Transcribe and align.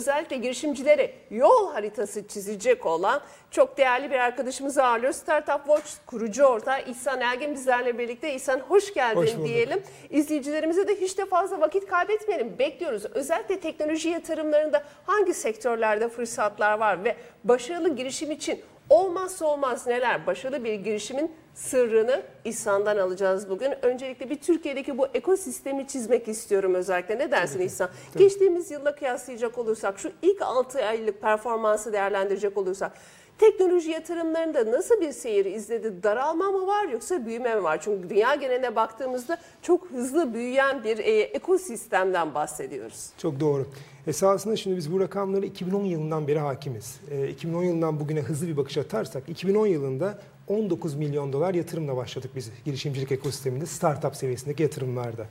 özellikle 0.00 0.36
girişimcilere 0.36 1.12
yol 1.30 1.72
haritası 1.72 2.28
çizecek 2.28 2.86
olan 2.86 3.20
çok 3.50 3.76
değerli 3.78 4.10
bir 4.10 4.18
arkadaşımızı 4.18 4.84
ağırlıyoruz. 4.84 5.16
Startup 5.16 5.66
Watch 5.66 5.90
kurucu 6.06 6.44
ortağı 6.44 6.82
İhsan 6.82 7.20
Ergin 7.20 7.54
bizlerle 7.54 7.98
birlikte. 7.98 8.34
İhsan 8.34 8.60
hoş 8.60 8.94
geldin 8.94 9.20
Hoş 9.20 9.34
bulduk. 9.34 9.46
diyelim. 9.46 9.82
İzleyicilerimize 10.10 10.88
de 10.88 11.00
hiç 11.00 11.18
de 11.18 11.26
fazla 11.26 11.60
vakit 11.60 11.86
kaybetmeyelim. 11.86 12.58
Bekliyoruz. 12.58 13.04
Özellikle 13.14 13.60
teknoloji 13.60 14.08
yatırımlarında 14.08 14.82
hangi 15.06 15.34
sektörlerde 15.34 16.08
fırsatlar 16.08 16.78
var 16.78 17.04
ve 17.04 17.16
başarılı 17.44 17.96
girişim 17.96 18.30
için 18.30 18.60
olmazsa 18.90 19.46
olmaz 19.46 19.86
neler? 19.86 20.26
Başarılı 20.26 20.64
bir 20.64 20.74
girişimin 20.74 21.32
sırrını 21.54 22.22
İhsan'dan 22.44 22.96
alacağız 22.96 23.50
bugün. 23.50 23.72
Öncelikle 23.82 24.30
bir 24.30 24.40
Türkiye'deki 24.40 24.98
bu 24.98 25.06
ekosistemi 25.14 25.86
çizmek 25.86 26.28
istiyorum 26.28 26.74
özellikle. 26.74 27.18
Ne 27.18 27.30
dersin 27.30 27.60
İhsan? 27.60 27.90
Geçtiğimiz 28.16 28.70
yılla 28.70 28.94
kıyaslayacak 28.94 29.58
olursak, 29.58 29.98
şu 29.98 30.12
ilk 30.22 30.42
6 30.42 30.84
aylık 30.84 31.20
performansı 31.20 31.92
değerlendirecek 31.92 32.58
olursak, 32.58 32.92
teknoloji 33.38 33.90
yatırımlarında 33.90 34.70
nasıl 34.70 35.00
bir 35.00 35.12
seyir 35.12 35.44
izledi? 35.44 36.02
Daralma 36.02 36.50
mı 36.50 36.66
var 36.66 36.88
yoksa 36.88 37.26
büyüme 37.26 37.54
mi 37.54 37.62
var? 37.62 37.80
Çünkü 37.80 38.10
dünya 38.10 38.34
geneline 38.34 38.76
baktığımızda 38.76 39.38
çok 39.62 39.90
hızlı 39.90 40.34
büyüyen 40.34 40.84
bir 40.84 40.98
e, 40.98 41.20
ekosistemden 41.20 42.34
bahsediyoruz. 42.34 43.10
Çok 43.18 43.40
doğru. 43.40 43.66
Esasında 44.06 44.56
şimdi 44.56 44.76
biz 44.76 44.92
bu 44.92 45.00
rakamları 45.00 45.46
2010 45.46 45.84
yılından 45.84 46.28
beri 46.28 46.38
hakimiz. 46.38 47.00
Ee, 47.10 47.28
2010 47.28 47.62
yılından 47.62 48.00
bugüne 48.00 48.20
hızlı 48.20 48.46
bir 48.46 48.56
bakış 48.56 48.76
atarsak 48.78 49.28
2010 49.28 49.66
yılında 49.66 50.18
19 50.50 50.94
milyon 50.94 51.32
dolar 51.32 51.54
yatırımla 51.54 51.96
başladık 51.96 52.30
biz 52.36 52.50
girişimcilik 52.64 53.12
ekosisteminde 53.12 53.66
startup 53.66 54.16
seviyesindeki 54.16 54.62
yatırımlarda. 54.62 55.26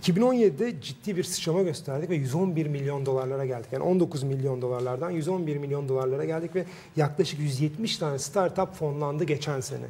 2017'de 0.00 0.80
ciddi 0.80 1.16
bir 1.16 1.24
sıçrama 1.24 1.62
gösterdik 1.62 2.10
ve 2.10 2.14
111 2.14 2.66
milyon 2.66 3.06
dolarlara 3.06 3.46
geldik. 3.46 3.68
Yani 3.72 3.84
19 3.84 4.22
milyon 4.22 4.62
dolarlardan 4.62 5.10
111 5.10 5.56
milyon 5.56 5.88
dolarlara 5.88 6.24
geldik 6.24 6.54
ve 6.54 6.64
yaklaşık 6.96 7.40
170 7.40 7.98
tane 7.98 8.18
startup 8.18 8.74
fonlandı 8.74 9.24
geçen 9.24 9.60
sene. 9.60 9.86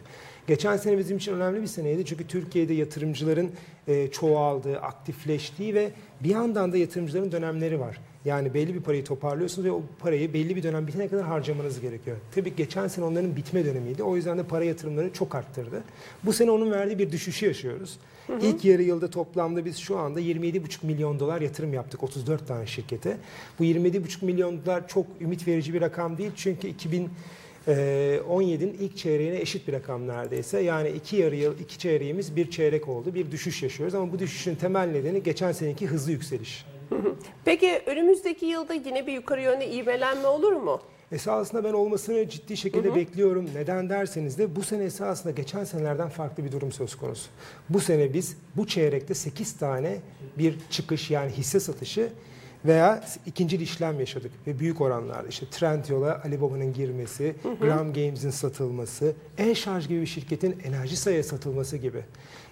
Geçen 0.46 0.76
sene 0.76 0.98
bizim 0.98 1.16
için 1.16 1.32
önemli 1.32 1.62
bir 1.62 1.66
seneydi 1.66 2.04
çünkü 2.04 2.26
Türkiye'de 2.26 2.74
yatırımcıların 2.74 3.50
e, 3.88 4.08
çoğaldığı, 4.10 4.80
aktifleştiği 4.80 5.74
ve 5.74 5.90
bir 6.20 6.30
yandan 6.30 6.72
da 6.72 6.76
yatırımcıların 6.76 7.32
dönemleri 7.32 7.80
var. 7.80 8.00
Yani 8.28 8.54
belli 8.54 8.74
bir 8.74 8.80
parayı 8.80 9.04
toparlıyorsunuz 9.04 9.68
ve 9.68 9.72
o 9.72 9.82
parayı 9.98 10.34
belli 10.34 10.56
bir 10.56 10.62
dönem 10.62 10.86
bitene 10.86 11.08
kadar 11.08 11.24
harcamanız 11.24 11.80
gerekiyor. 11.80 12.16
Tabii 12.34 12.56
geçen 12.56 12.88
sene 12.88 13.04
onların 13.04 13.36
bitme 13.36 13.64
dönemiydi. 13.64 14.02
O 14.02 14.16
yüzden 14.16 14.38
de 14.38 14.42
para 14.42 14.64
yatırımları 14.64 15.12
çok 15.12 15.34
arttırdı. 15.34 15.82
Bu 16.24 16.32
sene 16.32 16.50
onun 16.50 16.70
verdiği 16.70 16.98
bir 16.98 17.12
düşüşü 17.12 17.46
yaşıyoruz. 17.46 17.98
İlk 18.42 18.64
yarı 18.64 18.82
yılda 18.82 19.10
toplamda 19.10 19.64
biz 19.64 19.76
şu 19.76 19.98
anda 19.98 20.20
27,5 20.20 20.86
milyon 20.86 21.20
dolar 21.20 21.40
yatırım 21.40 21.72
yaptık 21.72 22.02
34 22.02 22.48
tane 22.48 22.66
şirkete. 22.66 23.16
Bu 23.58 23.64
27,5 23.64 24.24
milyon 24.24 24.64
dolar 24.66 24.88
çok 24.88 25.06
ümit 25.20 25.48
verici 25.48 25.74
bir 25.74 25.80
rakam 25.80 26.18
değil. 26.18 26.30
Çünkü 26.36 26.68
2000 26.68 27.10
ee, 27.68 28.20
17'nin 28.28 28.76
ilk 28.80 28.96
çeyreğine 28.96 29.40
eşit 29.40 29.68
bir 29.68 29.72
rakam 29.72 30.08
neredeyse. 30.08 30.60
Yani 30.60 30.88
iki 30.88 31.16
yarı 31.16 31.36
yıl, 31.36 31.58
iki 31.58 31.78
çeyreğimiz 31.78 32.36
bir 32.36 32.50
çeyrek 32.50 32.88
oldu. 32.88 33.14
Bir 33.14 33.30
düşüş 33.30 33.62
yaşıyoruz 33.62 33.94
ama 33.94 34.12
bu 34.12 34.18
düşüşün 34.18 34.54
temel 34.54 34.88
nedeni 34.88 35.22
geçen 35.22 35.52
seneki 35.52 35.86
hızlı 35.86 36.12
yükseliş. 36.12 36.64
Peki 37.44 37.82
önümüzdeki 37.86 38.46
yılda 38.46 38.74
yine 38.74 39.06
bir 39.06 39.12
yukarı 39.12 39.42
yönlü 39.42 39.64
ivmelenme 39.64 40.26
olur 40.26 40.52
mu? 40.52 40.80
Esasında 41.12 41.64
ben 41.64 41.72
olmasını 41.72 42.28
ciddi 42.28 42.56
şekilde 42.56 42.94
bekliyorum. 42.94 43.46
Neden 43.54 43.88
derseniz 43.90 44.38
de 44.38 44.56
bu 44.56 44.62
sene 44.62 44.84
esasında 44.84 45.32
geçen 45.32 45.64
senelerden 45.64 46.08
farklı 46.08 46.44
bir 46.44 46.52
durum 46.52 46.72
söz 46.72 46.94
konusu. 46.94 47.30
Bu 47.68 47.80
sene 47.80 48.14
biz 48.14 48.36
bu 48.56 48.66
çeyrekte 48.66 49.14
8 49.14 49.56
tane 49.56 49.96
bir 50.38 50.54
çıkış 50.70 51.10
yani 51.10 51.32
hisse 51.32 51.60
satışı 51.60 52.10
veya 52.64 53.04
ikinci 53.26 53.56
işlem 53.56 54.00
yaşadık 54.00 54.32
ve 54.46 54.58
büyük 54.58 54.80
oranlarda 54.80 55.28
işte 55.28 55.46
Trendyol'a 55.50 56.22
Alibaba'nın 56.24 56.72
girmesi, 56.72 57.34
Gram 57.60 57.92
Games'in 57.92 58.30
satılması, 58.30 59.12
E-Şarj 59.38 59.88
gibi 59.88 60.00
bir 60.00 60.06
şirketin 60.06 60.56
enerji 60.64 60.96
sayıya 60.96 61.22
satılması 61.22 61.76
gibi. 61.76 62.00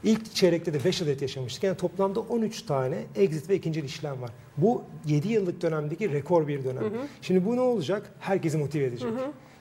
İlk 0.05 0.35
çeyrekte 0.35 0.75
de 0.75 0.85
5 0.85 1.03
adet 1.03 1.23
yaşamıştık. 1.23 1.63
Yani 1.65 1.77
toplamda 1.77 2.21
13 2.21 2.63
tane 2.63 2.99
exit 3.17 3.51
ve 3.51 3.55
ikinci 3.57 3.81
işlem 3.81 4.23
var. 4.23 4.31
Bu 4.57 4.83
7 5.07 5.29
yıllık 5.29 5.63
dönemdeki 5.63 6.13
rekor 6.13 6.49
bir 6.49 6.65
dönem. 6.65 6.85
Şimdi 7.23 7.47
bu 7.47 7.57
ne 7.57 7.61
olacak? 7.61 8.11
Herkesi 8.21 8.59
motive 8.59 8.85
edecek. 8.85 9.09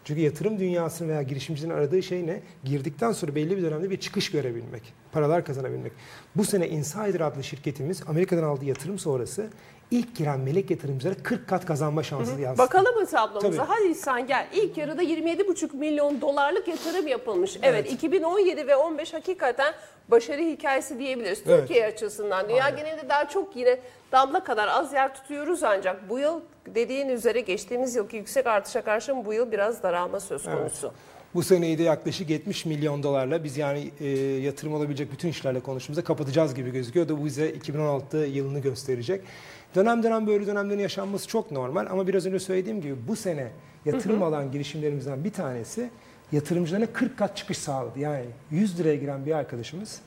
Çünkü 0.04 0.22
yatırım 0.22 0.60
dünyasının 0.60 1.10
veya 1.10 1.22
girişimcinin 1.22 1.74
aradığı 1.74 2.04
şey 2.04 2.28
ne? 2.28 2.40
Girdikten 2.64 3.12
sonra 3.12 3.36
belli 3.36 3.58
bir 3.58 3.62
dönemde 3.62 3.90
bir 3.90 3.98
çıkış 3.98 4.32
görebilmek, 4.32 4.94
paralar 5.16 5.46
kazanabilmek. 5.46 5.92
Bu 6.36 6.44
sene 6.44 6.68
Insider 6.70 7.20
adlı 7.20 7.44
şirketimiz 7.44 8.04
Amerika'dan 8.08 8.44
aldığı 8.44 8.66
yatırım 8.66 9.00
sonrası 9.00 9.48
ilk 9.92 10.16
giren 10.16 10.40
melek 10.40 10.72
yatırımcılara 10.72 11.16
40 11.24 11.48
kat 11.48 11.66
kazanma 11.66 12.04
şansı 12.04 12.42
yansıttı. 12.42 12.68
Bakalım 12.68 12.96
mı 12.96 13.06
tablomuza? 13.06 13.66
Tabii. 13.66 13.72
Hadi 13.72 13.88
İhsan 13.88 14.28
gel. 14.28 14.48
İlk 14.54 14.78
yarıda 14.78 15.04
27,5 15.04 15.78
milyon 15.78 16.22
dolarlık 16.22 16.68
yatırım 16.68 17.08
yapılmış. 17.08 17.58
Evet. 17.64 17.86
Evet. 17.88 17.92
2017 17.92 18.68
ve 18.68 18.76
15 18.76 19.14
hakikaten 19.14 19.74
başarı 20.08 20.42
hikayesi 20.42 21.00
diyebiliriz. 21.00 21.44
Evet. 21.48 21.60
Türkiye 21.60 21.86
açısından. 21.86 22.50
Dünya 22.50 22.64
Aynen. 22.64 22.78
genelinde 22.78 23.10
daha 23.10 23.30
çok 23.30 23.56
yine 23.56 23.80
damla 24.12 24.44
kadar 24.44 24.68
az 24.68 24.94
yer 24.94 25.16
tutuyoruz 25.16 25.64
ancak 25.64 26.10
bu 26.10 26.20
yıl 26.20 26.42
dediğin 26.68 27.10
üzere 27.10 27.40
geçtiğimiz 27.40 27.96
yılki 27.96 28.18
yüksek 28.18 28.48
artışa 28.48 28.82
karşın 28.82 29.26
bu 29.26 29.34
yıl 29.34 29.52
biraz 29.52 29.84
daralma 29.84 30.20
söz 30.20 30.44
konusu. 30.44 30.94
Bu 31.36 31.44
seneyi 31.44 31.78
de 31.78 31.84
yaklaşık 31.84 32.30
70 32.30 32.66
milyon 32.66 33.04
dolarla 33.04 33.44
biz 33.44 33.58
yani 33.58 33.92
e, 34.00 34.08
yatırım 34.18 34.74
olabilecek 34.74 35.12
bütün 35.12 35.30
işlerle 35.30 35.60
konuştuğumuzda 35.60 36.04
kapatacağız 36.04 36.56
gibi 36.56 36.72
gözüküyor 36.72 37.10
da 37.10 37.22
bu 37.22 37.26
bize 37.26 37.50
2016 37.50 38.18
yılını 38.18 38.60
gösterecek. 38.60 39.22
Dönem 39.76 40.04
dönem 40.04 40.28
böyle 40.28 40.48
dönemlerin 40.48 40.80
yaşanması 40.80 41.28
çok 41.28 41.52
normal 41.52 41.88
ama 41.90 42.08
biraz 42.08 42.26
önce 42.26 42.40
söylediğim 42.40 42.82
gibi 42.82 42.96
bu 43.08 43.16
sene 43.16 43.52
yatırım 43.86 44.24
alan 44.24 44.52
girişimlerimizden 44.52 45.24
bir 45.24 45.32
tanesi 45.32 45.90
yatırımcılarına 46.32 46.86
40 46.86 47.18
kat 47.18 47.38
çıkış 47.38 47.58
sağladı. 47.58 48.00
Yani 48.00 48.26
100 48.52 48.80
liraya 48.80 48.96
giren 48.96 49.26
bir 49.26 49.32
arkadaşımız 49.32 50.02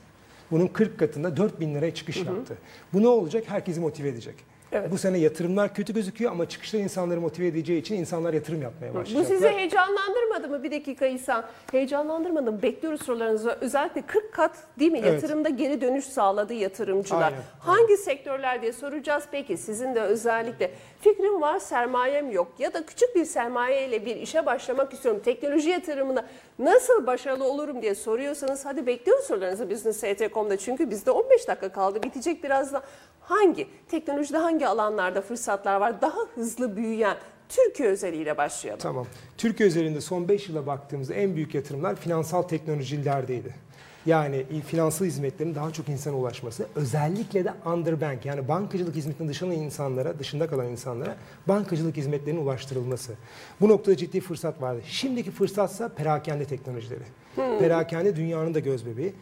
bunun 0.51 0.67
40 0.67 0.99
katında 0.99 1.37
4000 1.37 1.75
liraya 1.75 1.93
çıkış 1.93 2.17
yaptı. 2.17 2.57
Bu 2.93 3.03
ne 3.03 3.07
olacak? 3.07 3.43
Herkesi 3.47 3.79
motive 3.79 4.07
edecek. 4.09 4.35
Evet. 4.71 4.91
Bu 4.91 4.97
sene 4.97 5.17
yatırımlar 5.17 5.73
kötü 5.73 5.93
gözüküyor 5.93 6.31
ama 6.31 6.49
çıkışta 6.49 6.77
insanları 6.77 7.21
motive 7.21 7.47
edeceği 7.47 7.79
için 7.81 7.95
insanlar 7.95 8.33
yatırım 8.33 8.61
yapmaya 8.61 8.93
Bu 8.93 8.97
başlayacaklar. 8.97 9.35
sizi 9.35 9.49
heyecanlandırmadı 9.49 10.47
mı? 10.49 10.63
Bir 10.63 10.71
dakika 10.71 11.05
İhsan. 11.05 11.45
Heyecanlandırmadı 11.71 12.51
mı? 12.51 12.61
Bekliyoruz 12.61 13.01
sorularınızı. 13.01 13.57
Özellikle 13.61 14.01
40 14.01 14.33
kat 14.33 14.51
değil 14.79 14.91
mi? 14.91 14.99
Evet. 15.03 15.13
Yatırımda 15.13 15.49
geri 15.49 15.81
dönüş 15.81 16.05
sağladı 16.05 16.53
yatırımcılar. 16.53 17.21
Aynen, 17.23 17.37
Hangi 17.59 17.97
sektörler 17.97 18.61
diye 18.61 18.73
soracağız. 18.73 19.23
Peki 19.31 19.57
sizin 19.57 19.95
de 19.95 20.01
özellikle 20.01 20.71
fikrim 20.99 21.41
var 21.41 21.59
sermayem 21.59 22.31
yok 22.31 22.51
ya 22.59 22.73
da 22.73 22.85
küçük 22.85 23.15
bir 23.15 23.25
sermaye 23.25 23.87
ile 23.87 24.05
bir 24.05 24.15
işe 24.15 24.45
başlamak 24.45 24.93
istiyorum. 24.93 25.21
Teknoloji 25.25 25.69
yatırımına 25.69 26.25
nasıl 26.59 27.07
başarılı 27.07 27.43
olurum 27.43 27.81
diye 27.81 27.95
soruyorsanız 27.95 28.65
hadi 28.65 28.85
bekliyoruz 28.85 29.25
sorularınızı 29.25 29.69
Business.com.'da. 29.69 30.57
Çünkü 30.57 30.89
bizde 30.89 31.11
15 31.11 31.47
dakika 31.47 31.71
kaldı. 31.71 32.03
Bitecek 32.03 32.43
birazdan. 32.43 32.83
Hangi 33.21 33.67
teknolojide 33.87 34.37
hangi 34.37 34.67
alanlarda 34.67 35.21
fırsatlar 35.21 35.75
var? 35.75 36.01
Daha 36.01 36.19
hızlı 36.35 36.77
büyüyen 36.77 37.17
Türkiye 37.49 37.89
özeliyle 37.89 38.37
başlayalım. 38.37 38.79
Tamam. 38.81 39.05
Türkiye 39.37 39.69
üzerinde 39.69 40.01
son 40.01 40.29
5 40.29 40.49
yıla 40.49 40.67
baktığımızda 40.67 41.13
en 41.13 41.35
büyük 41.35 41.55
yatırımlar 41.55 41.95
finansal 41.95 42.41
teknolojilerdeydi. 42.41 43.68
Yani 44.05 44.45
finansal 44.67 45.05
hizmetlerin 45.05 45.55
daha 45.55 45.71
çok 45.71 45.89
insana 45.89 46.15
ulaşması, 46.17 46.67
özellikle 46.75 47.45
de 47.45 47.53
underbank 47.65 48.25
yani 48.25 48.47
bankacılık 48.47 48.95
hizmetinin 48.95 49.29
dışında 49.29 49.53
insanlara, 49.53 50.19
dışında 50.19 50.47
kalan 50.47 50.67
insanlara 50.67 51.15
bankacılık 51.47 51.97
hizmetlerinin 51.97 52.41
ulaştırılması. 52.41 53.13
Bu 53.61 53.69
noktada 53.69 53.97
ciddi 53.97 54.21
fırsat 54.21 54.61
vardı. 54.61 54.81
Şimdiki 54.85 55.31
fırsatsa 55.31 55.89
perakende 55.89 56.45
teknolojileri. 56.45 57.03
Perakende 57.35 58.15
dünyanın 58.15 58.53
da 58.53 58.59
göz 58.59 58.85
bebeği. 58.85 59.13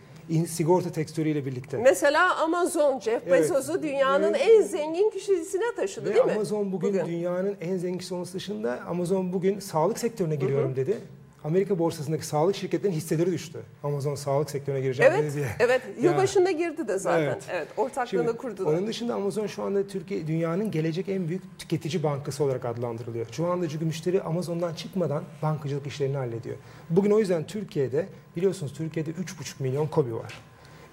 Sigorta 0.48 0.92
tekstörüyle 0.92 1.46
birlikte. 1.46 1.78
Mesela 1.78 2.36
Amazon, 2.38 3.00
Jeff 3.00 3.24
Evet. 3.28 3.42
Bezos'u 3.42 3.84
dünyanın 3.84 4.34
Evet. 4.34 4.48
en 4.50 4.62
zengin 4.62 5.10
kişisine 5.10 5.76
taşıdı 5.76 6.10
Ve 6.10 6.14
değil 6.14 6.26
mi? 6.26 6.32
Amazon 6.32 6.72
bugün, 6.72 7.06
dünyanın 7.06 7.58
en 7.62 7.78
zengin 7.78 7.98
kişisi 7.98 8.14
olması 8.14 8.34
dışında 8.34 8.80
Amazon 8.88 9.34
bugün 9.34 9.60
sağlık 9.60 10.00
sektörüne 10.00 10.36
giriyorum 10.36 10.76
dedi. 10.76 10.98
Amerika 11.44 11.80
borsasındaki 11.80 12.26
sağlık 12.26 12.56
şirketlerinin 12.56 12.98
hisseleri 12.98 13.32
düştü. 13.32 13.60
Amazon 13.84 14.16
sağlık 14.16 14.50
sektörüne 14.50 14.82
gireceğim 14.82 15.12
Evet, 15.16 15.24
dedi 15.24 15.36
diye. 15.36 15.48
evet. 15.60 15.82
Ya. 16.02 16.10
Yılbaşında 16.12 16.52
girdi 16.52 16.88
de 16.88 16.98
zaten. 16.98 17.24
Evet, 17.24 17.44
Evet. 17.52 17.68
ortaklığını 17.78 18.24
Şimdi, 18.24 18.38
kurdular. 18.38 18.74
onun 18.74 18.88
dışında 18.88 19.16
Amazon 19.16 19.48
şu 19.48 19.64
anda 19.64 19.88
Türkiye 19.88 20.28
dünyanın 20.28 20.72
gelecek 20.72 21.10
en 21.10 21.28
büyük 21.28 21.60
tüketici 21.60 22.04
bankası 22.04 22.44
olarak 22.44 22.66
adlandırılıyor. 22.66 23.26
Şu 23.32 23.46
anda 23.48 23.70
çünkü 23.70 23.86
müşteri 23.86 24.22
Amazon'dan 24.22 24.74
çıkmadan 24.74 25.24
bankacılık 25.42 25.88
işlerini 25.88 26.18
hallediyor. 26.18 26.56
Bugün 26.90 27.12
o 27.12 27.20
yüzden 27.20 27.48
Türkiye'de 27.48 28.08
biliyorsunuz 28.36 28.74
Türkiye'de 28.74 29.12
3,5 29.12 29.64
milyon 29.64 29.88
KOBİ 29.88 30.16
var. 30.16 30.34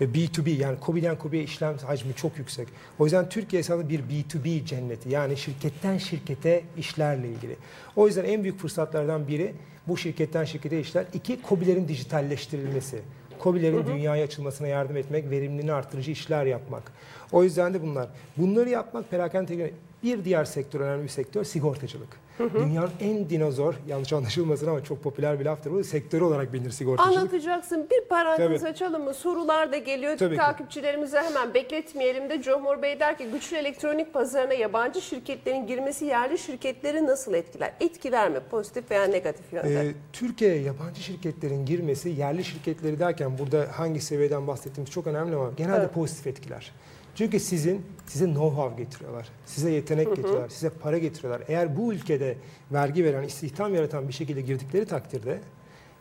Ve 0.00 0.05
B2B 0.05 0.50
yani 0.50 0.81
KOBİ'den 0.81 1.19
KOBİ'ye 1.19 1.43
işlem 1.43 1.76
hacmi 1.79 2.14
çok 2.14 2.38
yüksek. 2.38 2.69
O 2.99 3.05
yüzden 3.05 3.29
Türkiye 3.29 3.61
esasında 3.61 3.88
bir 3.88 4.00
B2B 4.00 4.64
cenneti. 4.67 5.08
Yani 5.08 5.37
şirketten 5.37 5.99
şirkete 5.99 6.62
işlerle 6.76 7.29
ilgili. 7.29 7.56
O 7.97 8.06
yüzden 8.06 8.25
en 8.25 8.43
büyük 8.43 8.58
fırsatlardan 8.58 9.29
biri 9.29 9.55
bu 9.89 9.97
şirketten 9.97 10.45
şirkete 10.45 10.81
işler. 10.81 11.05
İki, 11.15 11.43
KOBİ'lerin 11.43 11.89
dijitalleştirilmesi. 11.89 13.03
KOBİ'lerin 13.39 13.87
dünyaya 13.87 14.25
açılmasına 14.25 14.69
yardım 14.69 14.97
etmek, 14.97 15.31
verimliliğini 15.31 15.73
artırıcı 15.73 16.11
işler 16.11 16.47
yapmak. 16.47 16.93
O 17.33 17.45
yüzden 17.45 17.75
de 17.75 17.83
bunlar. 17.83 18.09
Bunları 18.37 18.71
yapmak 18.71 19.11
perakende. 19.11 19.71
Bir 20.05 20.25
diğer 20.25 20.45
sektör, 20.45 20.81
önemli 20.81 21.03
bir 21.03 21.09
sektör 21.09 21.45
sigortacılık. 21.45 22.09
Dünyanın 22.39 22.91
en 23.01 23.31
dinozor, 23.31 23.75
yanlış 23.89 24.12
anlaşılmasın 24.12 24.67
ama 24.67 24.85
çok 24.85 25.03
popüler 25.03 25.41
bir 25.41 25.45
laftır 25.45 25.71
bu, 25.71 25.85
sektörü 25.85 26.25
olarak 26.25 26.53
bilinir 26.53 26.71
sigortacılık. 26.71 27.19
Anlatacaksın. 27.19 27.87
Bir 27.91 28.09
parantez 28.09 28.61
Tabii. 28.61 28.71
açalım 28.71 29.05
mı? 29.05 29.15
Sorular 29.15 29.73
da 29.73 29.79
geliyor. 29.79 30.17
Tabii 30.19 30.35
ki. 30.35 30.41
Takipçilerimize 30.41 31.23
hemen 31.23 31.55
bekletmeyelim 31.55 32.31
de 32.31 32.43
Cumhur 32.43 32.83
Bey 32.83 33.01
der 33.01 33.19
ki 33.19 33.25
güçlü 33.33 33.56
elektronik 33.56 34.15
pazarına 34.15 34.55
yabancı 34.55 35.01
şirketlerin 35.03 35.67
girmesi 35.67 36.05
yerli 36.05 36.39
şirketleri 36.39 37.07
nasıl 37.07 37.35
etkiler? 37.35 37.73
Etkiler 37.81 38.31
mi? 38.31 38.39
Pozitif 38.50 38.91
veya 38.91 39.05
negatif 39.05 39.53
yönde? 39.53 39.81
Ee, 39.81 39.95
Türkiye'ye 40.12 40.62
yabancı 40.62 41.00
şirketlerin 41.03 41.67
girmesi, 41.67 42.09
yerli 42.09 42.45
şirketleri 42.45 42.99
derken 42.99 43.39
burada 43.39 43.67
hangi 43.73 44.00
seviyeden 44.00 44.47
bahsettiğimiz 44.47 44.91
çok 44.91 45.07
önemli 45.07 45.37
ama 45.37 45.50
genelde 45.57 45.77
Evet. 45.77 45.95
pozitif 45.95 46.27
etkiler. 46.27 46.73
Çünkü 47.14 47.40
sizin 47.40 47.87
size 48.06 48.25
know-how 48.25 48.76
getiriyorlar, 48.76 49.28
size 49.46 49.70
yetenek 49.70 50.08
getiriyorlar, 50.08 50.49
size 50.49 50.70
para 50.70 50.99
getiriyorlar. 50.99 51.43
Eğer 51.49 51.76
bu 51.76 51.93
ülkede 51.93 52.37
vergi 52.72 53.05
veren, 53.05 53.22
istihdam 53.22 53.75
yaratan 53.75 54.08
bir 54.08 54.12
şekilde 54.12 54.40
girdikleri 54.40 54.87
takdirde 54.87 55.40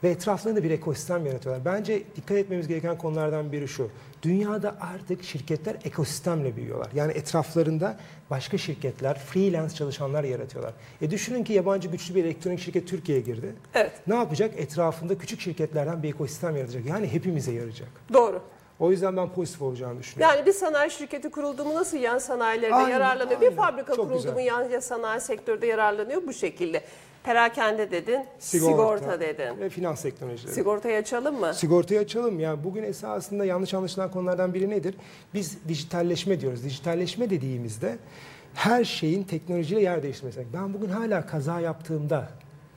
ve 0.04 0.10
etraflarında 0.10 0.64
bir 0.64 0.72
ekosistem 0.72 1.26
yaratıyorlar. 1.26 1.66
Bence 1.66 2.04
dikkat 2.16 2.38
etmemiz 2.38 2.68
gereken 2.68 2.98
konulardan 2.98 3.52
biri 3.52 3.68
şu. 3.68 3.90
Dünyada 4.22 4.76
artık 4.82 5.24
şirketler 5.24 5.76
ekosistemle 5.84 6.56
büyüyorlar. 6.56 6.90
Yani 6.96 7.12
etraflarında 7.12 7.98
başka 8.30 8.58
şirketler, 8.58 9.20
freelance 9.20 9.76
çalışanlar 9.76 10.24
yaratıyorlar. 10.24 10.74
E 11.02 11.12
düşünün 11.12 11.44
ki 11.44 11.54
yabancı 11.54 11.88
güçlü 11.88 12.16
bir 12.16 12.24
elektronik 12.24 12.60
şirket 12.60 12.88
Türkiye'ye 12.88 13.24
girdi. 13.24 13.54
Evet. 13.74 13.92
Ne 14.08 14.16
yapacak? 14.16 14.54
Etrafında 14.58 15.18
küçük 15.18 15.42
şirketlerden 15.42 16.04
bir 16.04 16.10
ekosistem 16.10 16.56
yaratacak. 16.56 16.86
Yani 16.86 17.08
hepimize 17.08 17.52
yarayacak. 17.52 17.90
Doğru. 18.14 18.42
O 18.80 18.92
yüzden 18.92 19.18
ben 19.18 19.30
pozitif 19.30 19.62
olacağını 19.62 20.00
düşünüyorum. 20.00 20.36
Yani 20.36 20.46
bir 20.46 20.54
sanayi 20.54 20.92
şirketi 20.92 21.30
kuruldu 21.30 21.66
mu 21.66 21.76
nasıl 21.76 21.98
yan 21.98 22.18
sanayilerinde 22.18 22.76
Aynen, 22.76 22.90
yararlanıyor? 22.90 23.42
Bir 23.42 23.46
aynen. 23.46 23.58
fabrika 23.58 23.96
Çok 23.96 24.06
kuruldu 24.06 24.18
güzel. 24.18 24.34
mu 24.34 24.42
yan 24.42 24.80
sanayi 24.80 25.22
sektörde 25.22 25.68
yararlanıyor 25.68 26.22
bu 26.28 26.34
şekilde. 26.34 26.84
Perakende 27.24 27.92
dedin, 27.92 28.26
sigorta, 28.40 29.20
dedin. 29.20 29.60
Ve 29.60 29.70
finans 29.70 30.02
teknolojileri. 30.02 30.54
Sigortayı 30.56 30.98
açalım 30.98 31.40
mı? 31.40 31.54
Sigortayı 31.54 32.00
açalım. 32.00 32.40
Yani 32.40 32.64
bugün 32.64 32.84
esasında 32.84 33.46
yanlış 33.46 33.74
anlaşılan 33.74 34.12
konulardan 34.12 34.54
biri 34.54 34.70
nedir? 34.70 34.96
Biz 35.34 35.58
dijitalleşme 35.68 36.42
diyoruz. 36.42 36.64
Dijitalleşme 36.64 37.30
dediğimizde 37.30 37.98
her 38.54 38.84
şeyin 38.84 39.24
teknolojiyle 39.24 39.82
yer 39.82 40.04
değiştirmesi. 40.04 40.46
Ben 40.54 40.74
bugün 40.74 40.90
hala 40.90 41.26
kaza 41.26 41.60
yaptığımda 41.60 42.30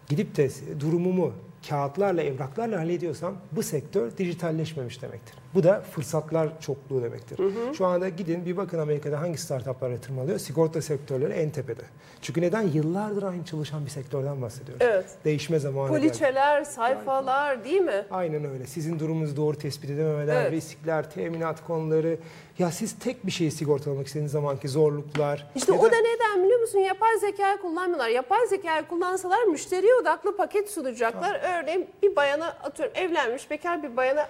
gidip 0.08 0.36
de 0.36 0.50
durumumu 0.80 1.32
kağıtlarla, 1.68 2.22
evraklarla 2.22 2.80
hallediyorsam 2.80 3.34
bu 3.52 3.62
sektör 3.62 4.16
dijitalleşmemiş 4.16 5.02
demektir. 5.02 5.34
Bu 5.54 5.62
da 5.62 5.80
fırsatlar 5.80 6.60
çokluğu 6.60 7.02
demektir. 7.02 7.40
Şu 7.78 7.86
anda 7.86 8.08
gidin 8.08 8.46
bir 8.46 8.56
bakın 8.56 8.78
Amerika'da 8.78 9.20
hangi 9.20 9.38
startuplar 9.38 9.90
yatırım 9.90 10.18
alıyor? 10.18 10.38
Sigorta 10.38 10.82
sektörleri 10.82 11.32
en 11.32 11.50
tepede. 11.50 11.82
Çünkü 12.22 12.40
neden? 12.40 12.62
Yıllardır 12.62 13.22
aynı 13.22 13.44
çalışan 13.44 13.84
bir 13.84 13.90
sektörden 13.90 14.42
bahsediyoruz. 14.42 14.86
Evet. 14.86 15.06
Değişme 15.24 15.58
zamanı 15.58 15.90
geldi. 15.90 16.00
Poliçeler, 16.08 16.64
sayfalar 16.64 17.64
değil 17.64 17.80
mi? 17.80 18.04
Aynen 18.10 18.44
öyle. 18.44 18.66
Sizin 18.66 18.98
durumunuzu 18.98 19.36
doğru 19.36 19.58
tespit 19.58 19.90
edememeler, 19.90 20.42
Evet. 20.42 20.52
riskler, 20.52 21.10
teminat 21.10 21.66
konuları. 21.66 22.18
Ya 22.58 22.70
siz 22.70 22.98
tek 22.98 23.26
bir 23.26 23.30
şeyi 23.30 23.50
sigortalamak 23.50 24.06
istediğiniz 24.06 24.32
zamanki 24.32 24.68
zorluklar. 24.68 25.46
İşte 25.54 25.72
o 25.72 25.84
da 25.84 25.96
neden 25.96 26.44
biliyor 26.44 26.60
musun? 26.60 26.78
Yapay 26.78 27.18
zekayı 27.18 27.56
kullanmıyorlar. 27.58 28.08
Yapay 28.08 28.46
zekayı 28.46 28.86
kullansalar 28.88 29.42
müşteriye 29.44 29.94
odaklı 29.94 30.36
paket 30.36 30.70
sunacaklar. 30.70 31.40
Örneğin 31.62 31.86
bir 32.02 32.16
bayana 32.16 32.46
atıyorum 32.46 32.94
evlenmiş 32.96 33.50
bekar 33.50 33.82
bir 33.82 33.96
bayana 33.96 34.28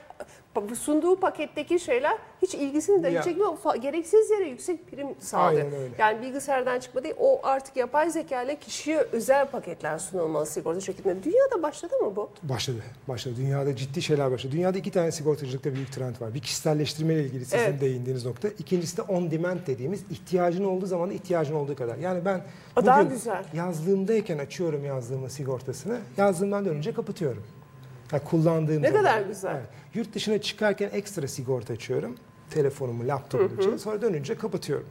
sunduğu 0.76 1.20
paketteki 1.20 1.78
şeyler 1.78 2.18
hiç 2.42 2.54
ilgisini 2.54 3.02
de 3.02 3.22
çekmiyor. 3.22 3.74
Gereksiz 3.82 4.30
yere 4.30 4.48
yüksek 4.48 4.90
prim 4.90 5.06
sağlıyor. 5.20 5.66
Yani 5.98 6.22
bilgisayardan 6.22 6.78
çıkma 6.80 7.02
değil. 7.04 7.14
O 7.18 7.40
artık 7.42 7.76
yapay 7.76 8.10
zeka 8.10 8.42
ile 8.42 8.56
kişiye 8.58 8.98
özel 8.98 9.50
paketler 9.50 9.98
sunulmalı 9.98 10.46
sigorta 10.46 10.80
şirketinde. 10.80 11.22
Dünyada 11.22 11.62
başladı 11.62 11.94
mı 11.96 12.16
bu? 12.16 12.30
Başladı. 12.42 12.78
Başladı. 13.08 13.34
Dünyada 13.38 13.76
ciddi 13.76 14.02
şeyler 14.02 14.30
başladı. 14.30 14.52
Dünyada 14.52 14.78
iki 14.78 14.90
tane 14.90 15.12
sigortacılıkta 15.12 15.74
büyük 15.74 15.92
trend 15.92 16.20
var. 16.20 16.34
Bir 16.34 16.40
kişiselleştirme 16.40 17.14
ile 17.14 17.22
ilgili 17.24 17.44
sizin 17.44 17.58
Evet. 17.58 17.80
değindiğiniz 17.80 18.26
nokta. 18.26 18.48
İkincisi 18.48 18.96
de 18.96 19.02
on 19.02 19.30
demand 19.30 19.58
dediğimiz 19.66 20.02
ihtiyacın 20.10 20.64
olduğu 20.64 20.86
zaman 20.86 21.10
ihtiyacın 21.10 21.54
olduğu 21.54 21.76
kadar. 21.76 21.96
Yani 21.96 22.24
ben 22.24 22.40
O 22.76 22.86
daha 22.86 23.00
bugün 23.00 23.10
güzel. 23.10 23.44
yazdığımdayken 23.54 24.38
açıyorum 24.38 24.84
yazdığımın 24.84 25.28
sigortasını. 25.28 25.98
Yazdığımdan 26.16 26.64
dönünce 26.64 26.92
kapatıyorum. 26.94 27.42
Yani 28.12 28.22
kullandığım 28.24 28.82
Ne 28.82 28.88
zaman. 28.88 29.04
kadar 29.04 29.20
güzel. 29.20 29.54
Evet. 29.56 29.66
Yurt 29.94 30.14
dışına 30.14 30.40
çıkarken 30.40 30.90
ekstra 30.92 31.28
sigorta 31.28 31.72
açıyorum. 31.74 32.16
Telefonumu, 32.50 33.08
laptopumu 33.08 33.60
için. 33.60 33.76
Sonra 33.76 34.02
dönünce 34.02 34.34
kapatıyorum. 34.34 34.86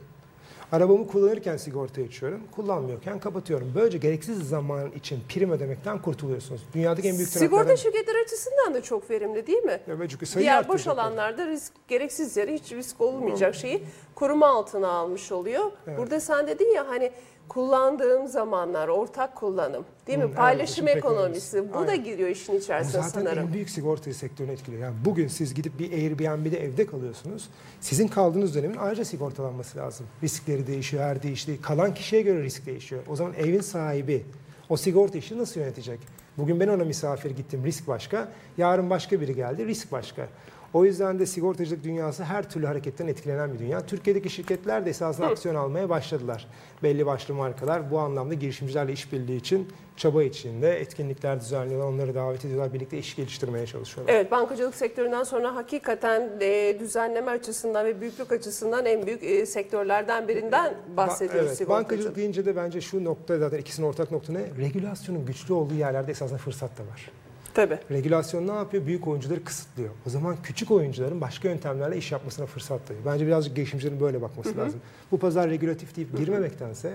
Arabamı 0.72 1.06
kullanırken 1.06 1.56
sigorta 1.56 2.02
açıyorum. 2.02 2.40
Kullanmıyorken 2.56 3.18
kapatıyorum. 3.18 3.72
Böylece 3.74 3.98
gereksiz 3.98 4.48
zaman 4.48 4.90
için 4.92 5.20
prim 5.28 5.50
ödemekten 5.50 6.02
kurtuluyorsunuz. 6.02 6.60
Dünyadaki 6.74 7.08
en 7.08 7.16
büyük 7.16 7.28
Sigorta 7.30 7.64
trendlerden- 7.64 7.76
şirketleri 7.76 8.16
açısından 8.24 8.74
da 8.74 8.82
çok 8.82 9.10
verimli 9.10 9.46
değil 9.46 9.62
mi? 9.62 9.80
Ya 9.86 10.00
ve 10.00 10.08
çünkü 10.08 10.26
sayı 10.26 10.42
Diğer 10.44 10.68
boş 10.68 10.80
arttıracaklar. 10.86 11.04
alanlarda 11.04 11.46
risk 11.46 11.72
gereksiz 11.88 12.36
yere 12.36 12.54
hiç 12.54 12.72
risk 12.72 13.00
olmayacak 13.00 13.54
şeyi 13.54 13.84
koruma 14.14 14.46
altına 14.46 14.88
almış 14.88 15.32
oluyor. 15.32 15.64
Evet. 15.86 15.98
Burada 15.98 16.20
sen 16.20 16.46
dedin 16.46 16.74
ya 16.74 16.88
hani 16.88 17.12
kullandığım 17.48 18.26
zamanlar 18.28 18.88
ortak 18.88 19.34
kullanım 19.36 19.84
değil 20.06 20.18
mi? 20.18 20.22
Hı, 20.24 20.26
evet, 20.28 20.36
Paylaşım 20.36 20.84
paylaşım 20.84 20.98
ekonomisi. 21.10 21.68
Bu 21.68 21.74
da 21.74 21.78
Aynen. 21.78 22.04
giriyor 22.04 22.28
işin 22.28 22.54
Bu 22.54 22.58
içerisine 22.58 23.02
zaten 23.02 23.08
sanırım. 23.08 23.46
en 23.46 23.52
büyük 23.52 23.70
sigorta 23.70 24.12
sektörünü 24.14 24.52
etkiliyor. 24.52 24.82
Yani 24.82 24.94
bugün 25.04 25.28
siz 25.28 25.54
gidip 25.54 25.78
bir 25.78 25.92
Airbnb'de 25.92 26.64
evde 26.64 26.86
kalıyorsunuz. 26.86 27.48
Sizin 27.80 28.08
kaldığınız 28.08 28.54
dönemin 28.54 28.76
ayrıca 28.76 29.04
sigortalanması 29.04 29.78
lazım. 29.78 30.06
Riskleri 30.22 30.66
değişiyor, 30.66 31.02
her 31.02 31.22
değişti. 31.22 31.60
Kalan 31.62 31.94
kişiye 31.94 32.22
göre 32.22 32.42
risk 32.42 32.66
değişiyor. 32.66 33.02
O 33.08 33.16
zaman 33.16 33.34
evin 33.34 33.60
sahibi 33.60 34.26
o 34.68 34.76
sigorta 34.76 35.18
işini 35.18 35.38
nasıl 35.38 35.60
yönetecek? 35.60 36.00
Bugün 36.38 36.60
ben 36.60 36.68
ona 36.68 36.84
misafir 36.84 37.30
gittim, 37.30 37.62
risk 37.64 37.88
başka. 37.88 38.28
Yarın 38.58 38.90
başka 38.90 39.20
biri 39.20 39.34
geldi, 39.34 39.66
risk 39.66 39.92
başka. 39.92 40.28
O 40.76 40.84
yüzden 40.84 41.18
de 41.18 41.26
sigortacılık 41.26 41.84
dünyası 41.84 42.24
her 42.24 42.50
türlü 42.50 42.66
hareketten 42.66 43.06
etkilenen 43.06 43.54
bir 43.54 43.58
dünya. 43.58 43.86
Türkiye'deki 43.86 44.30
şirketler 44.30 44.86
de 44.86 44.90
esasında 44.90 45.26
aksiyon 45.26 45.54
almaya 45.54 45.88
başladılar. 45.88 46.48
Belli 46.82 47.06
başlı 47.06 47.34
markalar 47.34 47.90
bu 47.90 47.98
anlamda 47.98 48.34
girişimcilerle 48.34 48.92
işbirliği 48.92 49.36
için 49.36 49.68
çaba 49.96 50.22
içinde 50.22 50.80
etkinlikler 50.80 51.40
düzenliyorlar, 51.40 51.88
onları 51.88 52.14
davet 52.14 52.44
ediyorlar, 52.44 52.74
birlikte 52.74 52.98
iş 52.98 53.16
geliştirmeye 53.16 53.66
çalışıyorlar. 53.66 54.14
Evet 54.14 54.30
bankacılık 54.30 54.74
sektöründen 54.74 55.22
sonra 55.22 55.54
hakikaten 55.54 56.30
e, 56.40 56.76
düzenleme 56.80 57.30
açısından 57.30 57.86
ve 57.86 58.00
büyüklük 58.00 58.32
açısından 58.32 58.86
en 58.86 59.06
büyük 59.06 59.24
e, 59.24 59.46
sektörlerden 59.46 60.28
birinden 60.28 60.74
bahsediyoruz 60.96 61.48
evet, 61.48 61.58
sigortacılık. 61.58 61.90
bankacılık 61.90 62.16
deyince 62.16 62.46
de 62.46 62.56
bence 62.56 62.80
şu 62.80 63.04
nokta 63.04 63.38
zaten 63.38 63.58
ikisinin 63.58 63.86
ortak 63.86 64.12
nokta 64.12 64.32
ne? 64.32 64.44
Regülasyonun 64.58 65.26
güçlü 65.26 65.54
olduğu 65.54 65.74
yerlerde 65.74 66.10
esasında 66.10 66.38
fırsat 66.38 66.78
da 66.78 66.82
var. 66.82 67.10
Tabii. 67.56 67.78
Regülasyon 67.90 68.46
ne 68.46 68.52
yapıyor? 68.52 68.86
Büyük 68.86 69.06
oyuncuları 69.08 69.44
kısıtlıyor. 69.44 69.90
O 70.06 70.10
zaman 70.10 70.36
küçük 70.42 70.70
oyuncuların 70.70 71.20
başka 71.20 71.48
yöntemlerle 71.48 71.96
iş 71.96 72.12
yapmasına 72.12 72.46
fırsat 72.46 72.86
tanıyor. 72.86 73.04
Bence 73.06 73.26
birazcık 73.26 73.56
girişimcilerin 73.56 74.00
böyle 74.00 74.22
bakması 74.22 74.56
lazım. 74.58 74.80
Bu 75.10 75.18
pazar 75.18 75.50
regülatif 75.50 75.96
deyip 75.96 76.16
girmemektense 76.16 76.92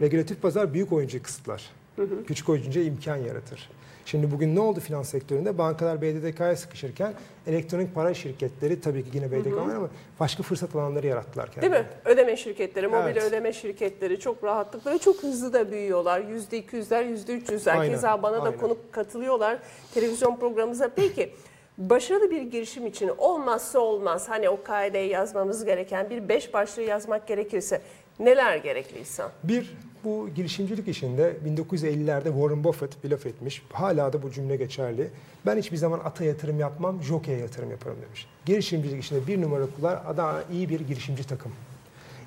regülatif 0.00 0.42
pazar 0.42 0.74
büyük 0.74 0.92
oyuncuyu 0.92 1.22
kısıtlar. 1.22 1.70
Küçük 2.26 2.48
oyuncuya 2.48 2.84
imkan 2.84 3.16
yaratır. 3.16 3.70
Şimdi 4.06 4.30
bugün 4.30 4.56
ne 4.56 4.60
oldu 4.60 4.80
finans 4.80 5.08
sektöründe? 5.08 5.58
Bankalar 5.58 6.02
BDDK'ya 6.02 6.56
sıkışırken 6.56 7.14
elektronik 7.46 7.94
para 7.94 8.14
şirketleri 8.14 8.80
tabii 8.80 9.02
ki 9.02 9.08
yine 9.12 9.32
BDDK 9.32 9.56
var 9.56 9.74
ama 9.74 9.88
başka 10.20 10.42
fırsat 10.42 10.76
alanları 10.76 11.06
yarattılar 11.06 11.60
Değil 11.60 11.72
mi? 11.72 11.86
Ödeme 12.04 12.36
şirketleri, 12.36 12.88
mobil 12.88 13.02
Evet. 13.04 13.22
ödeme 13.22 13.52
şirketleri 13.52 14.20
çok 14.20 14.44
rahatlıkla 14.44 14.90
ve 14.94 14.98
çok 14.98 15.22
hızlı 15.22 15.52
da 15.52 15.70
büyüyorlar. 15.72 16.20
Yüzde 16.20 16.58
iki 16.58 16.76
yüzler, 16.76 17.04
yüzde 17.04 17.32
üç 17.32 17.50
yüzler. 17.50 17.76
Aynen, 17.76 17.94
Keza 17.94 18.22
bana 18.22 18.36
da 18.36 18.42
aynen. 18.42 18.58
konuk 18.58 18.92
katılıyorlar 18.92 19.58
televizyon 19.94 20.36
programımıza. 20.36 20.88
Peki 20.96 21.32
başarılı 21.78 22.30
bir 22.30 22.42
girişim 22.42 22.86
için 22.86 23.10
olmazsa 23.18 23.78
olmaz 23.78 24.28
hani 24.28 24.48
o 24.48 24.62
kaideyi 24.62 25.10
yazmamız 25.10 25.64
gereken 25.64 26.10
bir 26.10 26.28
beş 26.28 26.54
başlığı 26.54 26.82
yazmak 26.82 27.26
gerekirse 27.28 27.80
neler 28.18 28.56
gerekliyse? 28.56 29.22
Bir, 29.44 29.76
bu 30.04 30.28
girişimcilik 30.34 30.88
işinde 30.88 31.36
1950'lerde 31.46 32.24
Warren 32.24 32.64
Buffett 32.64 33.04
bir 33.04 33.10
laf 33.10 33.26
etmiş. 33.26 33.62
Hala 33.72 34.12
da 34.12 34.22
bu 34.22 34.30
cümle 34.30 34.56
geçerli. 34.56 35.10
Ben 35.46 35.58
hiçbir 35.58 35.76
zaman 35.76 36.00
ata 36.04 36.24
yatırım 36.24 36.58
yapmam, 36.60 37.02
jockey'e 37.02 37.38
yatırım 37.38 37.70
yaparım 37.70 37.96
demiş. 38.06 38.26
Girişimcilik 38.46 39.04
işinde 39.04 39.26
bir 39.26 39.42
numara 39.42 39.66
kular, 39.76 40.02
Adana 40.06 40.42
iyi 40.52 40.68
bir 40.68 40.80
girişimci 40.80 41.24
takım. 41.26 41.52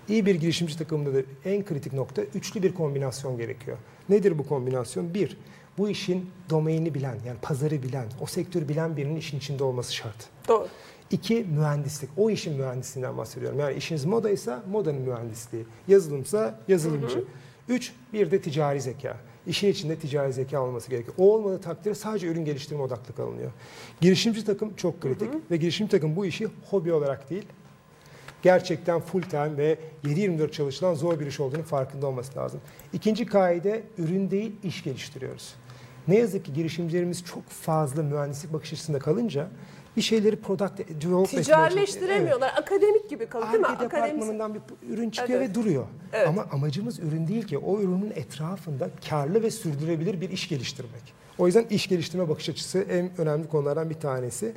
İyi 0.10 0.26
bir 0.26 0.36
girişimci 0.36 0.78
takımında 0.78 1.14
da 1.14 1.22
en 1.46 1.66
kritik 1.66 1.94
nokta 1.94 2.22
üçlü 2.22 2.64
bir 2.64 2.74
kombinasyon 2.74 3.38
gerekiyor. 3.38 3.78
Nedir 4.10 4.38
bu 4.38 4.48
kombinasyon? 4.48 5.14
Bir, 5.14 5.38
bu 5.78 5.90
işin 5.90 6.30
domaini 6.50 6.94
bilen, 6.94 7.16
yani 7.28 7.38
pazarı 7.42 7.84
bilen, 7.84 8.06
o 8.22 8.26
sektörü 8.26 8.70
bilen 8.70 8.98
birinin 8.98 9.16
işin 9.16 9.38
içinde 9.38 9.64
olması 9.64 9.96
şart. 9.96 10.30
Doğru. 10.48 10.68
İki, 11.12 11.46
mühendislik. 11.58 12.10
O 12.18 12.30
işin 12.30 12.54
mühendisliğinden 12.54 13.18
bahsediyorum. 13.18 13.60
Yani 13.60 13.78
işiniz 13.78 14.06
modaysa 14.06 14.64
modanın 14.72 15.02
mühendisliği. 15.02 15.66
Yazılımsa 15.88 16.60
yazılımcı. 16.68 17.24
Üç, 17.70 17.94
bir 18.14 18.32
de 18.32 18.42
ticari 18.42 18.82
zeka. 18.82 19.18
İşin 19.48 19.68
içinde 19.68 19.96
ticari 19.96 20.34
zeka 20.34 20.62
olması 20.62 20.90
gerekiyor. 20.90 21.16
O 21.18 21.34
olmadığı 21.34 21.62
takdirde 21.62 21.96
sadece 21.96 22.28
ürün 22.28 22.46
geliştirme 22.46 22.82
odaklı 22.82 23.16
kalınıyor. 23.16 23.52
Girişimci 24.02 24.46
takım 24.46 24.76
çok 24.76 25.02
kritik 25.02 25.30
ve 25.52 25.58
girişimci 25.58 25.92
takım 25.92 26.16
bu 26.16 26.26
işi 26.26 26.48
hobi 26.70 26.94
olarak 26.94 27.30
değil, 27.30 27.46
gerçekten 28.42 29.00
full 29.00 29.22
time 29.22 29.58
ve 29.58 29.78
7-24 30.04 30.52
çalışılan 30.52 30.94
zor 30.94 31.20
bir 31.20 31.28
iş 31.28 31.40
olduğunu 31.40 31.64
farkında 31.64 32.08
olması 32.08 32.40
lazım. 32.40 32.62
İkinci 32.94 33.26
kaide 33.26 33.84
ürün 33.98 34.32
değil 34.32 34.52
iş 34.64 34.84
geliştiriyoruz. 34.84 35.54
Ne 36.08 36.18
yazık 36.18 36.46
ki 36.46 36.54
girişimcilerimiz 36.54 37.26
çok 37.26 37.50
fazla 37.50 38.04
mühendislik 38.04 38.54
bakış 38.54 38.74
açısında 38.74 39.00
kalınca 39.00 39.48
bir 39.98 40.02
şeyleri 40.02 40.36
product 40.36 40.80
develop 41.02 41.28
etmeye 41.28 41.44
Ticaretleştiremiyorlar. 41.44 42.54
Akademik 42.58 43.10
gibi 43.10 43.26
kalıyor 43.26 43.52
değil 43.52 43.62
mi? 43.62 43.68
Arge 43.68 43.86
departmanından 43.86 44.54
bir 44.54 44.62
ürün 44.90 45.10
çıkıyor 45.10 45.40
Evet. 45.40 45.50
ve 45.50 45.56
duruyor. 45.56 45.86
Evet. 46.14 46.28
Ama 46.28 46.46
amacımız 46.52 47.00
ürün 47.00 47.28
değil 47.28 47.44
ki. 47.48 47.58
O 47.58 47.80
ürünün 47.80 48.12
etrafında 48.16 48.90
karlı 49.10 49.44
ve 49.44 49.52
sürdürülebilir 49.52 50.22
bir 50.22 50.30
iş 50.30 50.50
geliştirmek. 50.50 51.18
O 51.38 51.46
yüzden 51.46 51.66
iş 51.70 51.88
geliştirme 51.88 52.30
bakış 52.30 52.50
açısı 52.50 52.80
en 52.80 53.12
önemli 53.18 53.48
konulardan 53.48 53.90
bir 53.90 54.00
tanesi. 54.00 54.54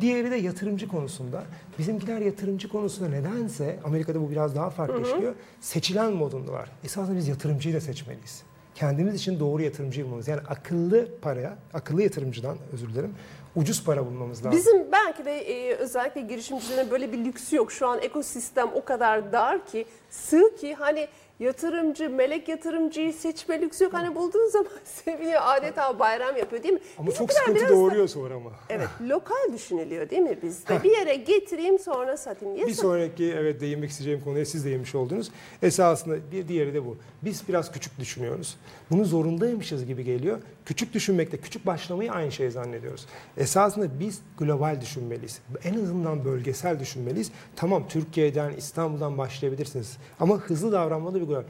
Diğeri 0.00 0.30
de 0.30 0.36
yatırımcı 0.36 0.88
konusunda. 0.88 1.44
Bizimkiler 1.78 2.20
yatırımcı 2.20 2.68
konusunda 2.68 3.10
nedense 3.10 3.78
Amerika'da 3.84 4.20
bu 4.20 4.30
biraz 4.30 4.56
daha 4.56 4.70
farklı 4.70 5.02
işliyor. 5.02 5.34
Seçilen 5.60 6.12
modundalar. 6.12 6.70
Esasında 6.84 7.16
biz 7.16 7.28
yatırımcıyı 7.28 7.74
da 7.74 7.80
seçmeliyiz. 7.80 8.42
Kendimiz 8.74 9.14
için 9.14 9.40
doğru 9.40 9.62
yatırımcıyı 9.62 10.04
bulmalıyız. 10.06 10.28
Yani 10.28 10.40
akıllı 10.48 11.08
paraya, 11.22 11.58
akıllı 11.74 12.02
yatırımcıdan 12.02 12.56
özür 12.72 12.88
dilerim, 12.88 13.14
ucuz 13.56 13.84
para 13.84 14.06
bulmamız 14.06 14.46
lazım. 14.46 14.58
Bizim 14.58 14.92
belki 14.92 15.24
de 15.24 15.38
e, 15.38 15.74
özellikle 15.74 16.20
girişimcilerin 16.20 16.90
böyle 16.90 17.12
bir 17.12 17.24
lüksü 17.24 17.56
yok. 17.56 17.72
Şu 17.72 17.86
an 17.86 17.98
ekosistem 18.02 18.68
o 18.74 18.84
kadar 18.84 19.32
dar 19.32 19.66
ki, 19.66 19.86
sığ 20.10 20.56
ki 20.60 20.74
hani 20.74 21.08
yatırımcı, 21.40 22.10
melek 22.10 22.48
yatırımcıyı 22.48 23.12
seçme 23.12 23.60
lüksü 23.60 23.84
yok. 23.84 23.92
Hani 23.92 24.14
bulduğun 24.14 24.48
zaman 24.50 24.68
seviniyor, 24.84 25.40
adeta 25.44 25.98
bayram 25.98 26.36
yapıyor 26.36 26.62
değil 26.62 26.74
mi? 26.74 26.80
Ama 26.98 27.12
çok 27.12 27.28
Bizimkiler 27.28 27.40
sıkıntı 27.40 27.58
biraz 27.60 27.70
da- 27.70 27.74
doğuruyor 27.74 28.08
sonra 28.08 28.34
ama. 28.34 28.50
Evet, 28.70 28.88
lokal 29.08 29.52
düşünülüyor 29.52 30.10
değil 30.10 30.22
mi 30.22 30.38
bizde? 30.42 30.82
Bir 30.82 30.90
yere 30.96 31.14
getireyim 31.16 31.78
sonra 31.78 32.16
satayım. 32.16 32.54
Niye 32.54 32.66
Bir 32.66 32.72
sonraki 32.72 33.32
evet 33.38 33.60
değinmek 33.60 33.90
isteyeceğim 33.90 34.20
konuya 34.24 34.44
siz 34.46 34.64
değinmiş 34.64 34.94
oldunuz. 34.94 35.30
Esasında 35.62 36.16
bir 36.32 36.48
diğeri 36.48 36.74
de 36.74 36.86
bu. 36.86 36.96
Biz 37.22 37.48
biraz 37.48 37.72
küçük 37.72 37.98
düşünüyoruz. 37.98 38.56
Bunu 38.90 39.04
zorundaymışız 39.04 39.86
gibi 39.86 40.04
geliyor. 40.04 40.38
Küçük 40.64 40.94
düşünmekle 40.94 41.38
küçük 41.38 41.66
başlamayı 41.66 42.12
aynı 42.12 42.32
şey 42.32 42.50
zannediyoruz. 42.50 43.06
Esasında 43.36 44.00
biz 44.00 44.20
global 44.38 44.80
düşünmeliyiz. 44.80 45.40
En 45.64 45.74
azından 45.74 46.24
bölgesel 46.24 46.80
düşünmeliyiz. 46.80 47.30
Tamam 47.56 47.88
Türkiye'den, 47.88 48.52
İstanbul'dan 48.52 49.18
başlayabilirsiniz. 49.18 49.96
Ama 50.20 50.36
hızlı 50.36 50.72
davranmalı 50.72 51.20
bir 51.20 51.27
global. 51.28 51.44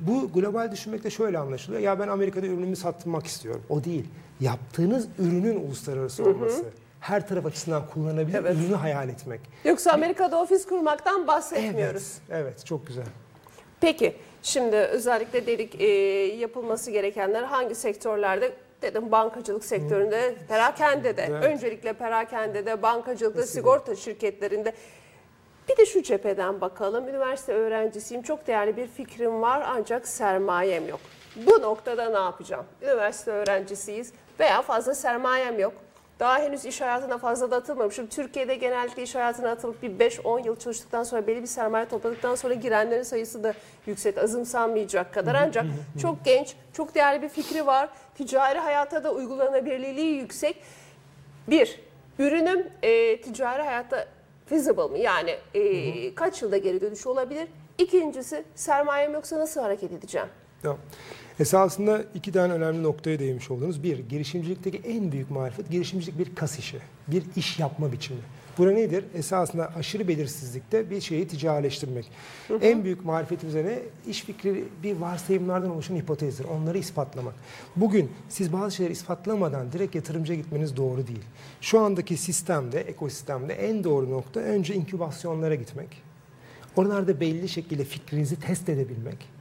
Bu 0.00 0.32
global 0.32 0.72
düşünmekte 0.72 1.10
şöyle 1.10 1.38
anlaşılıyor. 1.38 1.82
Ya 1.82 1.98
ben 1.98 2.08
Amerika'da 2.08 2.46
ürünümü 2.46 2.76
satmak 2.76 3.26
istiyorum. 3.26 3.62
O 3.68 3.84
değil. 3.84 4.04
Yaptığınız 4.40 5.08
ürünün 5.18 5.56
uluslararası 5.66 6.24
olması. 6.24 6.64
Her 7.00 7.28
taraf 7.28 7.46
açısından 7.46 7.86
kullanılabilir 7.86 8.38
Evet. 8.38 8.56
ürünü 8.56 8.74
hayal 8.74 9.08
etmek. 9.08 9.40
Yoksa 9.64 9.92
Amerika'da 9.92 10.40
ofis 10.42 10.66
kurmaktan 10.66 11.26
bahsetmiyoruz. 11.26 12.12
Evet, 12.30 12.42
evet 12.44 12.66
çok 12.66 12.86
güzel. 12.86 13.04
Peki 13.80 14.16
şimdi 14.42 14.76
özellikle 14.76 15.46
dedik 15.46 15.80
e, 15.80 15.86
yapılması 16.36 16.90
gerekenler 16.90 17.42
hangi 17.42 17.74
sektörlerde? 17.74 18.52
Dedim 18.82 19.10
bankacılık 19.12 19.64
sektöründe, 19.64 20.34
perakendede, 20.48 21.22
Evet. 21.30 21.44
öncelikle 21.44 21.92
perakendede, 21.92 22.82
bankacılıkta, 22.82 23.40
Kesinlikle. 23.40 23.60
sigorta 23.60 23.96
şirketlerinde. 23.96 24.72
Bir 25.68 25.76
de 25.76 25.86
şu 25.86 26.02
cepheden 26.02 26.60
bakalım. 26.60 27.08
Üniversite 27.08 27.52
öğrencisiyim, 27.52 28.22
çok 28.22 28.46
değerli 28.46 28.76
bir 28.76 28.86
fikrim 28.86 29.42
var 29.42 29.62
ancak 29.66 30.08
sermayem 30.08 30.88
yok. 30.88 31.00
Bu 31.36 31.62
noktada 31.62 32.10
ne 32.10 32.18
yapacağım? 32.18 32.66
Üniversite 32.82 33.30
öğrencisiyiz 33.30 34.12
veya 34.40 34.62
fazla 34.62 34.94
sermayem 34.94 35.58
yok. 35.58 35.72
Daha 36.20 36.38
henüz 36.38 36.64
iş 36.64 36.80
hayatına 36.80 37.18
fazla 37.18 37.50
da 37.50 37.56
atılmamışım. 37.56 38.06
Türkiye'de 38.06 38.54
genellikle 38.54 39.02
iş 39.02 39.14
hayatına 39.14 39.50
atılıp 39.50 39.82
bir 39.82 39.90
5-10 39.90 40.46
yıl 40.46 40.56
çalıştıktan 40.56 41.02
sonra 41.02 41.26
belli 41.26 41.42
bir 41.42 41.46
sermaye 41.46 41.84
topladıktan 41.88 42.34
sonra 42.34 42.54
girenlerin 42.54 43.02
sayısı 43.02 43.44
da 43.44 43.54
yüksek, 43.86 44.18
azımsanmayacak 44.18 45.14
kadar. 45.14 45.34
Ancak 45.34 45.64
çok 46.02 46.24
genç, 46.24 46.54
çok 46.72 46.94
değerli 46.94 47.22
bir 47.22 47.28
fikri 47.28 47.66
var. 47.66 47.88
Ticari 48.14 48.58
hayata 48.58 49.04
da 49.04 49.12
uygulanabilirliği 49.12 50.16
yüksek. 50.16 50.62
Bir, 51.48 51.80
ürünüm 52.18 52.66
e, 52.82 53.20
ticari 53.20 53.62
hayatta 53.62 54.06
feasible 54.48 54.82
mı? 54.82 54.98
Yani 54.98 55.36
e, 55.54 56.14
kaç 56.14 56.42
yılda 56.42 56.56
geri 56.56 56.80
dönüşü 56.80 57.08
olabilir? 57.08 57.48
İkincisi, 57.78 58.44
sermayem 58.54 59.12
yoksa 59.12 59.38
nasıl 59.38 59.60
hareket 59.60 59.92
edeceğim? 59.92 60.28
Tamam. 60.62 60.78
Esasında 61.40 62.04
iki 62.14 62.32
tane 62.32 62.52
önemli 62.52 62.82
noktaya 62.82 63.18
değinmiş 63.18 63.50
oldunuz. 63.50 63.82
Bir, 63.82 63.98
girişimcilikteki 63.98 64.80
en 64.84 65.12
büyük 65.12 65.30
marifet, 65.30 65.70
girişimcilik 65.70 66.18
bir 66.18 66.34
kas 66.34 66.58
işi, 66.58 66.78
bir 67.08 67.22
iş 67.36 67.58
yapma 67.58 67.92
biçimi. 67.92 68.20
Bu 68.58 68.66
nedir? 68.66 69.04
Esasında 69.14 69.70
aşırı 69.76 70.08
belirsizlikte 70.08 70.90
bir 70.90 71.00
şeyi 71.00 71.28
ticarileştirmek. 71.28 72.10
En 72.60 72.84
büyük 72.84 73.04
marifetimiz 73.04 73.54
ne? 73.54 73.78
İş 74.06 74.22
fikri 74.22 74.64
bir 74.82 74.96
varsayımlardan 74.96 75.70
oluşan 75.70 75.96
hipotezdir. 75.96 76.44
Onları 76.44 76.78
ispatlamak. 76.78 77.34
Bugün 77.76 78.10
siz 78.28 78.52
bazı 78.52 78.76
şeyleri 78.76 78.92
ispatlamadan 78.92 79.72
direkt 79.72 79.94
yatırımcıya 79.94 80.38
gitmeniz 80.38 80.76
doğru 80.76 81.06
değil. 81.06 81.24
Şu 81.60 81.80
andaki 81.80 82.16
sistemde, 82.16 82.80
ekosistemde 82.80 83.54
en 83.54 83.84
doğru 83.84 84.10
nokta 84.10 84.40
önce 84.40 84.74
inkübasyonlara 84.74 85.54
gitmek. 85.54 86.02
Oralarda 86.76 87.20
belli 87.20 87.48
şekilde 87.48 87.84
fikrinizi 87.84 88.40
test 88.40 88.68
edebilmek. 88.68 89.37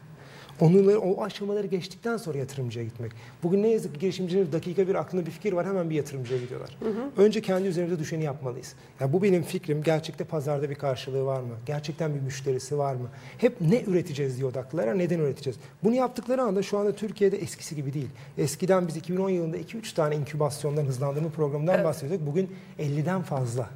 Onları, 0.62 1.00
o 1.00 1.24
aşamaları 1.24 1.68
geçtikten 1.68 2.18
sonra 2.18 2.38
yatırımcıya 2.38 2.86
gitmek. 2.86 3.12
Bugün 3.44 3.64
ne 3.64 3.68
yazık 3.68 3.94
ki 3.94 4.00
girişimcilerin 4.00 4.52
dakika 4.52 4.88
bir 4.88 4.96
aklında 4.96 5.26
bir 5.26 5.32
fikir 5.32 5.54
var 5.54 5.66
hemen 5.68 5.90
bir 5.90 5.96
yatırımcıya 5.96 6.40
gidiyorlar. 6.40 6.78
Önce 7.18 7.42
kendi 7.42 7.68
üzerimize 7.68 8.00
düşeni 8.00 8.24
yapmalıyız. 8.24 8.74
Ya 9.00 9.14
bu 9.14 9.24
benim 9.24 9.44
fikrim. 9.44 9.84
Gerçekte 9.84 10.24
pazarda 10.24 10.70
bir 10.70 10.76
karşılığı 10.76 11.26
var 11.26 11.42
mı? 11.42 11.54
Gerçekten 11.66 12.16
bir 12.16 12.20
müşterisi 12.20 12.78
var 12.78 12.96
mı? 12.96 13.08
Hep 13.38 13.62
ne 13.62 13.82
üreteceğiz 13.82 14.38
diye 14.38 14.46
odaklılar. 14.46 14.98
Neden 14.98 15.20
üreteceğiz? 15.20 15.60
Bunu 15.84 15.96
yaptıkları 15.96 16.42
anda 16.42 16.64
şu 16.64 16.78
anda 16.78 16.92
Türkiye'de 16.96 17.38
eskisi 17.38 17.76
gibi 17.76 17.94
değil. 17.94 18.10
Eskiden 18.38 18.88
biz 18.88 18.96
2010 18.98 19.30
yılında 19.30 19.58
2-3 19.58 19.96
tane 19.96 20.16
inkübasyondan 20.16 20.86
hızlandırma 20.86 21.30
programından 21.30 21.76
Evet. 21.76 21.86
bahsediyorduk. 21.86 22.28
Bugün 22.28 22.52
50'den 22.80 23.22
fazla. 23.22 23.70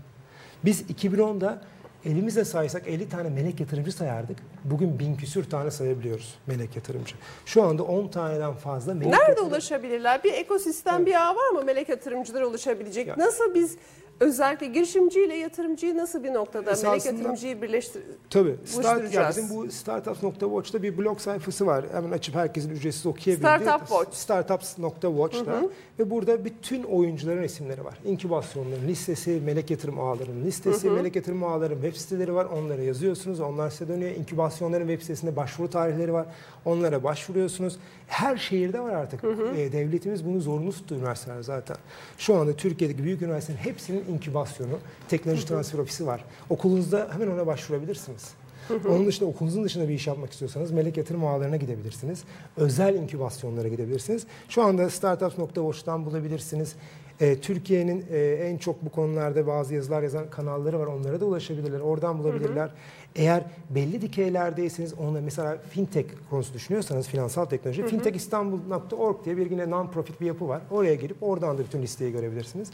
Biz 0.66 0.82
2010'da 0.82 1.62
elimizle 2.06 2.46
saysak 2.46 2.88
50 2.88 3.10
tane 3.10 3.30
melek 3.30 3.60
yatırımcı 3.60 3.92
sayardık. 3.92 4.38
Bugün 4.64 5.00
bin 5.00 5.16
küsür 5.16 5.44
tane 5.50 5.72
sayabiliyoruz 5.72 6.36
melek 6.48 6.76
yatırımcı. 6.76 7.16
Şu 7.46 7.64
anda 7.64 7.84
10 7.84 8.08
taneden 8.08 8.54
fazla 8.54 8.94
melek 8.94 9.08
Nerede 9.14 9.30
yatırımcı- 9.32 9.50
ulaşabilirler? 9.50 10.24
Bir 10.24 10.34
ekosistem, 10.34 11.06
bir 11.06 11.28
ağ 11.28 11.36
var 11.36 11.50
mı 11.50 11.64
melek 11.64 11.90
yatırımcılara 11.90 12.46
ulaşabilecek? 12.48 13.08
Ya- 13.08 13.16
Nasıl 13.18 13.54
biz 13.54 13.78
özellikle 14.22 14.68
girişimciyle 14.68 15.36
yatırımcıyı 15.36 15.98
nasıl 15.98 16.24
bir 16.24 16.34
noktada 16.34 16.72
melek 16.72 16.78
Esasında- 16.78 17.08
yatırımcıyı 17.08 17.62
birleştir... 17.62 18.02
Tabii. 18.30 18.56
Start, 18.66 19.14
ya 19.14 19.30
bizim 19.30 19.50
bu 19.50 19.72
startups.watch'ta 19.72 20.84
bir 20.84 20.98
blog 20.98 21.20
sayfası 21.20 21.66
var. 21.66 21.86
Hemen 21.94 22.12
açıp 22.12 22.36
herkesin 22.36 22.70
ücretsiz 22.70 23.06
okuyabildiği. 23.06 23.38
Startup 23.38 23.88
Watch. 23.88 24.14
Startups.watch'ta. 24.16 25.62
Ve 26.00 26.10
burada 26.10 26.46
bütün 26.46 26.84
oyuncuların 26.84 27.44
isimleri 27.44 27.86
var. 27.86 27.98
İnkübasyonların 28.06 28.88
listesi, 28.88 29.42
melek 29.46 29.72
yatırım 29.72 30.00
ağlarının 30.00 30.46
listesi, 30.46 30.90
melek 30.90 31.16
yatırım 31.16 31.44
ağların 31.44 31.82
web 31.82 31.96
siteleri 31.96 32.34
var. 32.34 32.46
Onlara 32.46 32.82
yazıyorsunuz. 32.82 33.40
Onlar 33.40 33.70
size 33.70 33.88
dönüyor. 33.88 34.12
İnkübasyonların 34.16 34.88
web 34.88 35.02
sitesinde 35.02 35.36
başvuru 35.36 35.70
tarihleri 35.70 36.14
var. 36.14 36.26
Onlara 36.66 37.04
başvuruyorsunuz. 37.04 37.78
Her 38.08 38.38
şehirde 38.38 38.80
var 38.80 38.94
artık. 38.94 39.24
Ee, 39.24 39.72
devletimiz 39.72 40.26
bunu 40.26 40.42
zorunlu 40.42 40.72
tuttu 40.72 40.96
üniversiteler 40.96 41.42
zaten. 41.42 41.78
Şu 42.18 42.36
anda 42.36 42.54
Türkiye'deki 42.54 43.04
büyük 43.04 43.22
üniversitelerin 43.22 43.64
hepsinin 43.64 44.04
inkübasyonu, 44.12 44.78
teknoloji 45.10 45.46
transfer 45.46 45.80
ofisi 45.80 46.08
var. 46.08 46.26
Okulunuzda 46.50 47.10
hemen 47.14 47.28
ona 47.28 47.48
başvurabilirsiniz. 47.48 48.34
Onun 48.90 49.06
dışında 49.08 49.30
okulunuzun 49.30 49.64
dışında 49.64 49.90
bir 49.90 49.94
iş 49.94 50.08
yapmak 50.08 50.32
istiyorsanız 50.32 50.72
melek 50.72 50.98
yatırım 50.98 51.26
ağlarına 51.26 51.58
gidebilirsiniz. 51.58 52.24
Özel 52.58 52.96
inkübasyonlara 52.96 53.68
gidebilirsiniz. 53.68 54.24
Şu 54.50 54.64
anda 54.64 54.90
startups.watch'tan 54.90 56.06
bulabilirsiniz. 56.06 56.76
Ee, 57.22 57.40
Türkiye'nin 57.40 58.06
e, 58.12 58.20
en 58.20 58.58
çok 58.58 58.86
bu 58.86 58.90
konularda 58.90 59.48
bazı 59.48 59.76
yazılar 59.76 60.04
yazan 60.04 60.30
kanalları 60.30 60.80
var. 60.80 60.88
Onlara 60.88 61.20
da 61.20 61.26
ulaşabilirler. 61.26 61.80
Oradan 61.80 62.20
bulabilirler. 62.20 62.70
Eğer 63.16 63.44
belli 63.70 64.02
dikeylerdeyseniz 64.02 64.94
onunla 64.94 65.22
mesela 65.22 65.58
fintech 65.70 66.08
konusu 66.30 66.54
düşünüyorsanız 66.54 67.08
finansal 67.08 67.46
teknoloji 67.46 67.88
fintechistanbul.org 67.88 69.26
diye 69.26 69.38
bir 69.38 69.52
yine 69.52 69.64
non-profit 69.64 70.22
bir 70.22 70.26
yapı 70.26 70.48
var. 70.48 70.62
Oraya 70.72 70.96
girip 70.96 71.24
oradan 71.24 71.58
da 71.58 71.64
bütün 71.64 71.82
listeyi 71.82 72.12
görebilirsiniz. 72.12 72.70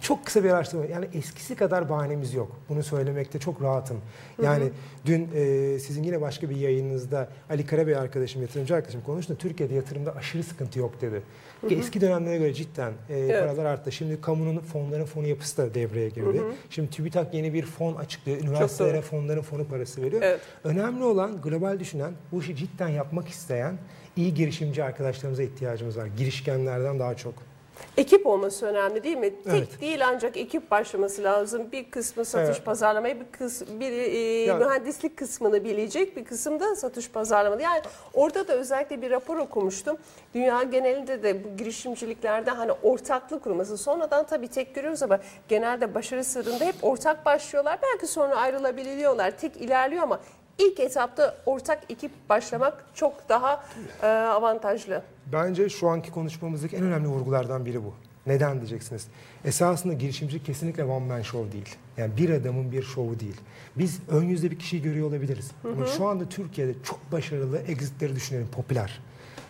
Çok 0.00 0.26
kısa 0.26 0.44
bir 0.44 0.50
araştırma. 0.50 0.84
Yani 0.84 1.08
eskisi 1.14 1.56
kadar 1.56 1.90
bahanemiz 1.90 2.34
yok. 2.34 2.56
Bunu 2.68 2.82
söylemekte 2.82 3.38
çok 3.38 3.62
rahatım. 3.62 4.00
Yani 4.42 4.70
dün 5.06 5.28
e, 5.34 5.78
sizin 5.78 6.02
yine 6.02 6.20
başka 6.20 6.50
bir 6.50 6.56
yayınınızda 6.56 7.28
Ali 7.50 7.66
Karabey 7.66 7.96
arkadaşım, 7.96 8.42
yatırımcı 8.42 8.74
arkadaşım 8.74 9.02
konuştu. 9.02 9.36
Türkiye'de 9.38 9.74
yatırımda 9.74 10.16
aşırı 10.16 10.42
sıkıntı 10.42 10.78
yok 10.78 11.00
dedi. 11.00 11.22
Eski 11.70 12.00
dönemlere 12.00 12.38
göre 12.38 12.54
cidden 12.54 12.92
e, 13.10 13.40
paralar 13.40 13.64
arttı. 13.64 13.92
Şimdi 13.92 14.20
kamunun 14.20 14.58
fonların 14.58 15.04
fonu 15.04 15.26
yapısı 15.26 15.56
da 15.56 15.74
devreye 15.74 16.08
girdi. 16.08 16.42
Şimdi 16.70 16.90
TÜBİTAK 16.90 17.34
yeni 17.34 17.54
bir 17.54 17.66
fon 17.66 17.94
açıklıyor. 17.94 18.40
Üniversitelere 18.40 19.00
fonların 19.00 19.42
fonu 19.42 19.68
parası 19.78 20.02
veriyor. 20.02 20.22
Evet. 20.22 20.40
Önemli 20.64 21.04
olan 21.04 21.40
global 21.42 21.80
düşünen, 21.80 22.12
bu 22.32 22.40
işi 22.40 22.56
cidden 22.56 22.88
yapmak 22.88 23.28
isteyen 23.28 23.78
iyi 24.16 24.34
girişimci 24.34 24.84
arkadaşlarımıza 24.84 25.42
ihtiyacımız 25.42 25.98
var. 25.98 26.06
Girişkenlerden 26.06 26.98
daha 26.98 27.16
çok. 27.16 27.34
Ekip 27.96 28.26
olması 28.26 28.66
önemli 28.66 29.04
değil 29.04 29.16
mi? 29.16 29.42
Tek 29.44 29.52
Evet. 29.54 29.80
değil 29.80 30.06
ancak 30.08 30.36
ekip 30.36 30.70
başlaması 30.70 31.22
lazım. 31.22 31.72
Bir 31.72 31.90
kısmı 31.90 32.24
satış 32.24 32.56
Evet. 32.56 32.64
pazarlamayı, 32.64 33.20
bir 33.20 33.26
kısmı 33.38 33.80
bir 33.80 33.92
e, 33.92 34.18
Yani- 34.18 34.64
mühendislik 34.64 35.16
kısmını 35.16 35.64
bilecek, 35.64 36.16
bir 36.16 36.24
kısım 36.24 36.60
da 36.60 36.76
satış 36.76 37.10
pazarlama. 37.10 37.62
Yani 37.62 37.80
orada 38.14 38.48
da 38.48 38.52
özellikle 38.52 39.02
bir 39.02 39.10
rapor 39.10 39.36
okumuştum. 39.36 39.96
Dünya 40.34 40.62
genelinde 40.62 41.22
de 41.22 41.44
bu 41.44 41.56
girişimciliklerde 41.56 42.50
hani 42.50 42.72
ortaklık 42.72 43.44
kurması. 43.44 43.78
Sonradan 43.78 44.26
tabii 44.26 44.48
tek 44.48 44.74
görüyoruz 44.74 45.02
ama 45.02 45.18
genelde 45.48 45.94
başarı 45.94 46.24
sırrında 46.24 46.64
hep 46.64 46.74
ortak 46.82 47.24
başlıyorlar. 47.26 47.78
Belki 47.82 48.06
sonra 48.06 48.36
ayrılabiliyorlar. 48.36 49.30
Tek 49.30 49.56
ilerliyor 49.56 50.02
ama 50.02 50.20
ilk 50.58 50.80
etapta 50.80 51.36
ortak 51.46 51.82
ekip 51.88 52.10
başlamak 52.28 52.84
çok 52.94 53.28
daha 53.28 53.64
e, 54.02 54.06
avantajlı. 54.06 55.02
Bence 55.32 55.68
şu 55.68 55.88
anki 55.88 56.10
konuşmamızdaki 56.10 56.76
en 56.76 56.82
önemli 56.82 57.08
vurgulardan 57.08 57.66
biri 57.66 57.84
bu. 57.84 57.94
Neden 58.26 58.56
diyeceksiniz? 58.56 59.06
Esasında 59.44 59.92
girişimcilik 59.92 60.46
kesinlikle 60.46 60.84
one 60.84 61.06
man 61.06 61.22
show 61.22 61.52
değil. 61.52 61.76
Yani 61.96 62.16
bir 62.16 62.30
adamın 62.30 62.72
bir 62.72 62.82
şovu 62.82 63.20
değil. 63.20 63.40
Biz 63.78 63.98
ön 64.08 64.24
yüzde 64.24 64.50
bir 64.50 64.58
kişiyi 64.58 64.82
görüyor 64.82 65.08
olabiliriz. 65.08 65.50
Ama 65.64 65.86
şu 65.86 66.06
anda 66.06 66.28
Türkiye'de 66.28 66.72
çok 66.84 67.12
başarılı 67.12 67.58
exitleri 67.58 68.16
düşünelim, 68.16 68.48
popüler. 68.48 69.00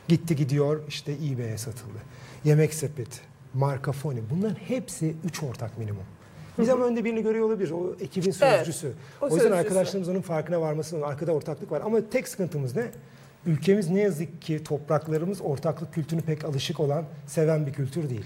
Gitti 0.09 0.37
gidiyor 0.37 0.81
işte 0.89 1.13
eBay'e 1.13 1.59
satıldı. 1.59 1.99
Yemek 2.45 2.75
sepeti, 2.75 3.21
marka 3.55 3.93
Foni 3.93 4.21
bunların 4.31 4.55
hepsi 4.55 5.17
üç 5.25 5.43
ortak 5.43 5.79
minimum. 5.79 6.05
Biz 6.59 6.69
ama 6.69 6.85
önde 6.85 7.05
birini 7.05 7.23
görüyor 7.23 7.47
olabilir. 7.47 7.71
O 7.71 7.95
ekibin 8.01 8.31
sözcüsü. 8.31 8.93
o 9.21 9.25
o 9.25 9.27
yüzden 9.27 9.39
sözcüsü. 9.39 9.55
arkadaşlarımız 9.55 10.09
onun 10.09 10.21
farkına 10.21 10.61
varması 10.61 10.97
lazım. 10.97 11.09
Arkada 11.09 11.33
ortaklık 11.33 11.73
var. 11.73 11.83
Ama 11.85 11.99
tek 12.11 12.29
sıkıntımız 12.29 12.77
ne? 12.77 12.91
Ülkemiz 13.47 13.91
ne 13.91 14.01
yazık 14.01 14.43
ki 14.43 14.65
topraklarımız 14.65 15.41
ortaklık 15.43 15.95
kültürünü 15.95 16.23
pek 16.23 16.45
alışık 16.45 16.81
olan, 16.81 17.05
seven 17.27 17.67
bir 17.67 17.73
kültür 17.73 18.11
değil. 18.11 18.25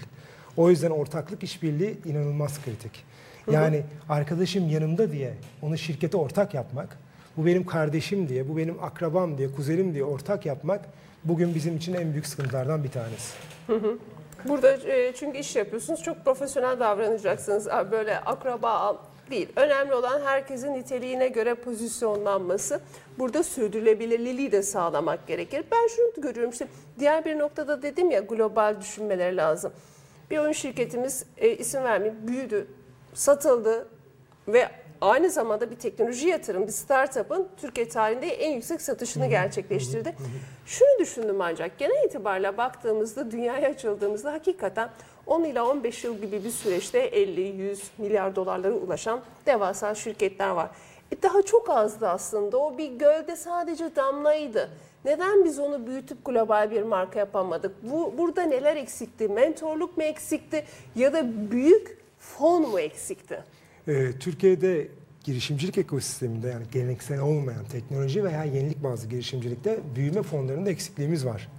O 0.57 0.69
yüzden 0.69 0.89
ortaklık 0.91 1.43
işbirliği 1.43 1.97
inanılmaz 2.05 2.61
kritik. 2.65 3.03
Yani 3.51 3.83
arkadaşım 4.09 4.69
yanımda 4.69 5.11
diye 5.11 5.33
onu 5.61 5.77
şirkete 5.77 6.17
ortak 6.17 6.53
yapmak, 6.53 6.97
bu 7.37 7.45
benim 7.45 7.65
kardeşim 7.65 8.29
diye, 8.29 8.49
bu 8.49 8.57
benim 8.57 8.83
akrabam 8.83 9.37
diye, 9.37 9.51
kuzenim 9.51 9.93
diye 9.93 10.03
ortak 10.03 10.45
yapmak 10.45 10.81
bugün 11.23 11.55
bizim 11.55 11.77
için 11.77 11.93
en 11.93 12.11
büyük 12.11 12.27
sıkıntılardan 12.27 12.83
bir 12.83 12.89
tanesi. 12.89 13.33
Burada 14.47 14.71
e, 14.71 15.13
çünkü 15.13 15.37
iş 15.37 15.55
yapıyorsunuz 15.55 16.03
çok 16.03 16.25
profesyonel 16.25 16.79
davranacaksınız. 16.79 17.67
Böyle 17.91 18.19
akraba 18.19 18.97
değil. 19.29 19.49
Önemli 19.55 19.93
olan 19.93 20.21
herkesin 20.21 20.73
niteliğine 20.73 21.27
göre 21.27 21.53
pozisyonlanması. 21.53 22.81
Burada 23.19 23.43
sürdürülebilirliği 23.43 24.51
de 24.51 24.63
sağlamak 24.63 25.27
gerekir. 25.27 25.65
Ben 25.71 25.87
şunu 25.87 26.23
görüyorum 26.23 26.51
işte 26.51 26.67
diğer 26.99 27.25
bir 27.25 27.39
noktada 27.39 27.81
dedim 27.81 28.11
ya 28.11 28.19
global 28.19 28.81
düşünmeleri 28.81 29.37
lazım. 29.37 29.73
Bir 30.31 30.37
oyun 30.37 30.51
şirketimiz 30.51 31.25
e, 31.37 31.49
isim 31.49 31.83
vermeyeyim 31.83 32.27
büyüdü, 32.27 32.67
satıldı 33.13 33.87
ve 34.47 34.69
aynı 35.03 35.29
zamanda 35.29 35.71
bir 35.71 35.75
teknoloji 35.75 36.27
yatırım, 36.27 36.67
bir 36.67 36.71
startup'ın 36.71 37.47
Türkiye 37.57 37.89
tarihinde 37.89 38.27
en 38.27 38.51
yüksek 38.51 38.81
satışını 38.81 39.27
gerçekleştirdi. 39.27 40.15
Şunu 40.65 40.99
düşündüm 40.99 41.41
ancak 41.41 41.77
genel 41.77 42.05
itibariyle 42.05 42.57
baktığımızda 42.57 43.31
dünyaya 43.31 43.69
açıldığımızda 43.69 44.33
hakikaten 44.33 44.89
10 45.27 45.43
ila 45.43 45.69
15 45.69 46.03
yıl 46.03 46.17
gibi 46.17 46.43
bir 46.43 46.49
süreçte 46.49 47.09
50-100 47.09 47.77
milyar 47.97 48.35
dolarlara 48.35 48.73
ulaşan 48.73 49.21
devasa 49.45 49.95
şirketler 49.95 50.49
var. 50.49 50.69
E 51.11 51.21
daha 51.21 51.41
çok 51.41 51.69
azdı 51.69 52.07
aslında. 52.07 52.57
O 52.57 52.77
bir 52.77 52.91
gölde 52.91 53.35
sadece 53.35 53.95
damlaydı. 53.95 54.69
Neden 55.05 55.45
biz 55.45 55.59
onu 55.59 55.87
büyütüp 55.87 56.25
global 56.25 56.71
bir 56.71 56.83
marka 56.83 57.19
yapamadık? 57.19 57.75
Bu 57.83 58.13
burada 58.17 58.41
neler 58.41 58.75
eksikti? 58.75 59.27
Mentorluk 59.27 59.97
mu 59.97 60.03
eksikti 60.03 60.65
ya 60.95 61.13
da 61.13 61.51
büyük 61.51 61.97
fon 62.19 62.61
mu 62.61 62.79
eksikti? 62.79 63.43
Ee, 63.87 64.11
Türkiye'de 64.19 64.87
girişimcilik 65.23 65.77
ekosisteminde 65.77 66.47
yani 66.47 66.63
geleneksel 66.71 67.19
olmayan 67.19 67.65
teknoloji 67.65 68.23
veya 68.23 68.43
yenilik 68.43 68.83
bazlı 68.83 69.09
girişimcilikte 69.09 69.79
büyüme 69.95 70.23
fonlarında 70.23 70.69
eksikliğimiz 70.69 71.25
var. 71.25 71.49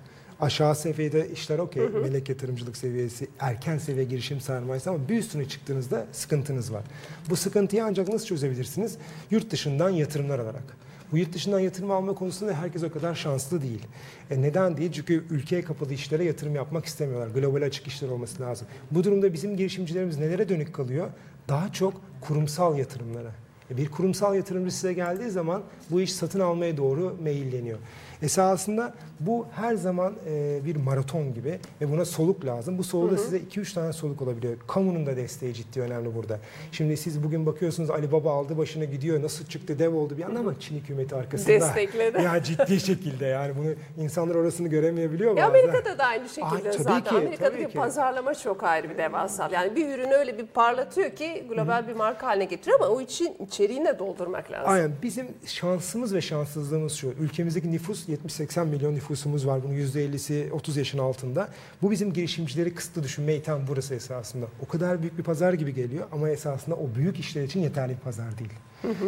Aşağı 0.40 0.74
seviyede 0.74 1.30
işler 1.30 1.58
okey, 1.58 1.88
melek 1.88 2.28
yatırımcılık 2.28 2.76
seviyesi, 2.76 3.28
erken 3.40 3.78
seviye 3.78 4.04
girişim 4.04 4.40
sermayesi 4.40 4.90
ama 4.90 5.08
bir 5.08 5.18
üstüne 5.18 5.48
çıktığınızda 5.48 6.06
sıkıntınız 6.12 6.72
var. 6.72 6.84
Bu 7.30 7.36
sıkıntıyı 7.36 7.84
ancak 7.84 8.08
nasıl 8.08 8.26
çözebilirsiniz? 8.26 8.96
Yurt 9.30 9.50
dışından 9.50 9.90
yatırımlar 9.90 10.38
alarak. 10.38 10.76
Bu 11.14 11.18
yurt 11.18 11.32
dışından 11.32 11.58
yatırım 11.58 11.90
alma 11.90 12.14
konusunda 12.14 12.54
herkes 12.54 12.82
o 12.82 12.92
kadar 12.92 13.14
şanslı 13.14 13.62
değil. 13.62 13.82
E 14.30 14.42
neden 14.42 14.76
değil? 14.76 14.92
Çünkü 14.92 15.24
ülkeye 15.30 15.62
kapalı 15.62 15.92
işlere 15.92 16.24
yatırım 16.24 16.54
yapmak 16.54 16.84
istemiyorlar. 16.84 17.28
Global 17.28 17.62
açık 17.62 17.86
işler 17.86 18.08
olması 18.08 18.42
lazım. 18.42 18.66
Bu 18.90 19.04
durumda 19.04 19.32
bizim 19.32 19.56
girişimcilerimiz 19.56 20.18
nelere 20.18 20.48
dönük 20.48 20.74
kalıyor? 20.74 21.10
Daha 21.48 21.72
çok 21.72 22.00
kurumsal 22.20 22.78
yatırımlara. 22.78 23.30
E 23.70 23.76
bir 23.76 23.90
kurumsal 23.90 24.34
yatırımcı 24.34 24.74
size 24.74 24.92
geldiği 24.92 25.30
zaman 25.30 25.62
bu 25.90 26.00
iş 26.00 26.12
satın 26.12 26.40
almaya 26.40 26.76
doğru 26.76 27.16
meyilleniyor. 27.22 27.78
Esasında 28.24 28.94
bu 29.20 29.46
her 29.52 29.74
zaman 29.74 30.14
e, 30.28 30.60
bir 30.64 30.76
maraton 30.76 31.34
gibi 31.34 31.58
ve 31.80 31.90
buna 31.92 32.04
soluk 32.04 32.44
lazım. 32.44 32.78
Bu 32.78 32.84
soluğu 32.84 33.10
da 33.10 33.16
size 33.18 33.38
2-3 33.38 33.74
tane 33.74 33.92
soluk 33.92 34.22
olabiliyor. 34.22 34.54
Kamunun 34.68 35.06
da 35.06 35.16
desteği 35.16 35.54
ciddi 35.54 35.80
önemli 35.80 36.14
burada. 36.14 36.38
Şimdi 36.72 36.96
siz 36.96 37.24
bugün 37.24 37.46
bakıyorsunuz 37.46 37.90
Ali 37.90 38.12
Baba 38.12 38.32
aldı 38.32 38.58
başına 38.58 38.84
gidiyor. 38.84 39.22
Nasıl 39.22 39.46
çıktı 39.46 39.78
dev 39.78 39.94
oldu 39.94 40.18
bir 40.18 40.22
anda 40.22 40.40
ama 40.40 40.60
Çin 40.60 40.76
hükümeti 40.76 41.14
arkasında. 41.14 41.48
Destekledi. 41.48 42.22
Ya 42.22 42.42
ciddi 42.42 42.80
şekilde 42.80 43.26
yani 43.26 43.54
bunu 43.58 44.02
insanlar 44.04 44.34
orasını 44.34 44.68
göremeyebiliyor 44.68 45.36
bazen. 45.36 45.48
Amerika'da 45.48 45.98
da 45.98 46.04
aynı 46.04 46.28
şekilde 46.28 46.44
Ay, 46.54 46.62
tabii 46.62 46.82
zaten. 46.82 47.02
ki, 47.04 47.10
Amerika'daki 47.10 47.68
ki. 47.68 47.78
pazarlama 47.78 48.34
çok 48.34 48.62
ayrı 48.62 48.90
bir 48.90 48.98
devasal. 48.98 49.52
Yani 49.52 49.76
bir 49.76 49.88
ürünü 49.88 50.14
öyle 50.14 50.38
bir 50.38 50.46
parlatıyor 50.46 51.10
ki 51.10 51.46
global 51.48 51.88
bir 51.88 51.92
marka 51.94 52.26
haline 52.26 52.44
getiriyor 52.44 52.80
ama 52.80 52.88
o 52.88 53.00
için 53.00 53.36
içeriğini 53.46 53.86
de 53.86 53.98
doldurmak 53.98 54.50
lazım. 54.50 54.72
Aynen 54.72 54.92
bizim 55.02 55.26
şansımız 55.46 56.14
ve 56.14 56.20
şanssızlığımız 56.20 56.92
şu. 56.92 57.08
Ülkemizdeki 57.08 57.72
nüfus 57.72 58.08
70-80 58.14 58.66
milyon 58.66 58.94
nüfusumuz 58.94 59.46
var. 59.46 59.62
Bunun 59.64 59.74
%50'si 59.74 60.50
30 60.50 60.76
yaşın 60.76 60.98
altında. 60.98 61.48
Bu 61.82 61.90
bizim 61.90 62.12
girişimcileri 62.12 62.74
kısıtlı 62.74 63.02
düşünme 63.02 63.34
iten 63.34 63.60
burası 63.68 63.94
esasında. 63.94 64.46
O 64.62 64.68
kadar 64.68 65.02
büyük 65.02 65.18
bir 65.18 65.22
pazar 65.22 65.52
gibi 65.52 65.74
geliyor 65.74 66.06
ama 66.12 66.30
esasında 66.30 66.76
o 66.76 66.88
büyük 66.96 67.18
işler 67.18 67.42
için 67.42 67.60
yeterli 67.60 67.92
bir 67.92 68.00
pazar 68.00 68.38
değil. 68.38 68.52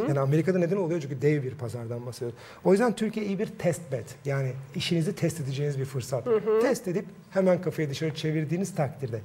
Yani 0.09 0.21
Amerika'da 0.21 0.59
neden 0.59 0.77
oluyor? 0.77 1.01
Çünkü 1.01 1.23
dev 1.23 1.43
bir 1.43 1.55
pazardan 1.55 2.07
bahsediyoruz. 2.07 2.39
O 2.65 2.73
yüzden 2.73 2.93
Türkiye 2.97 3.27
iyi 3.27 3.39
bir 3.39 3.47
test 3.47 3.93
bed. 3.93 4.05
Yani 4.25 4.53
işinizi 4.75 5.15
test 5.15 5.41
edeceğiniz 5.41 5.79
bir 5.79 5.85
fırsat. 5.85 6.25
Test 6.63 6.89
edip 6.89 7.05
hemen 7.31 7.63
kafayı 7.63 7.91
dışarı 7.91 8.15
çevirdiğiniz 8.15 8.75
takdirde. 8.75 9.21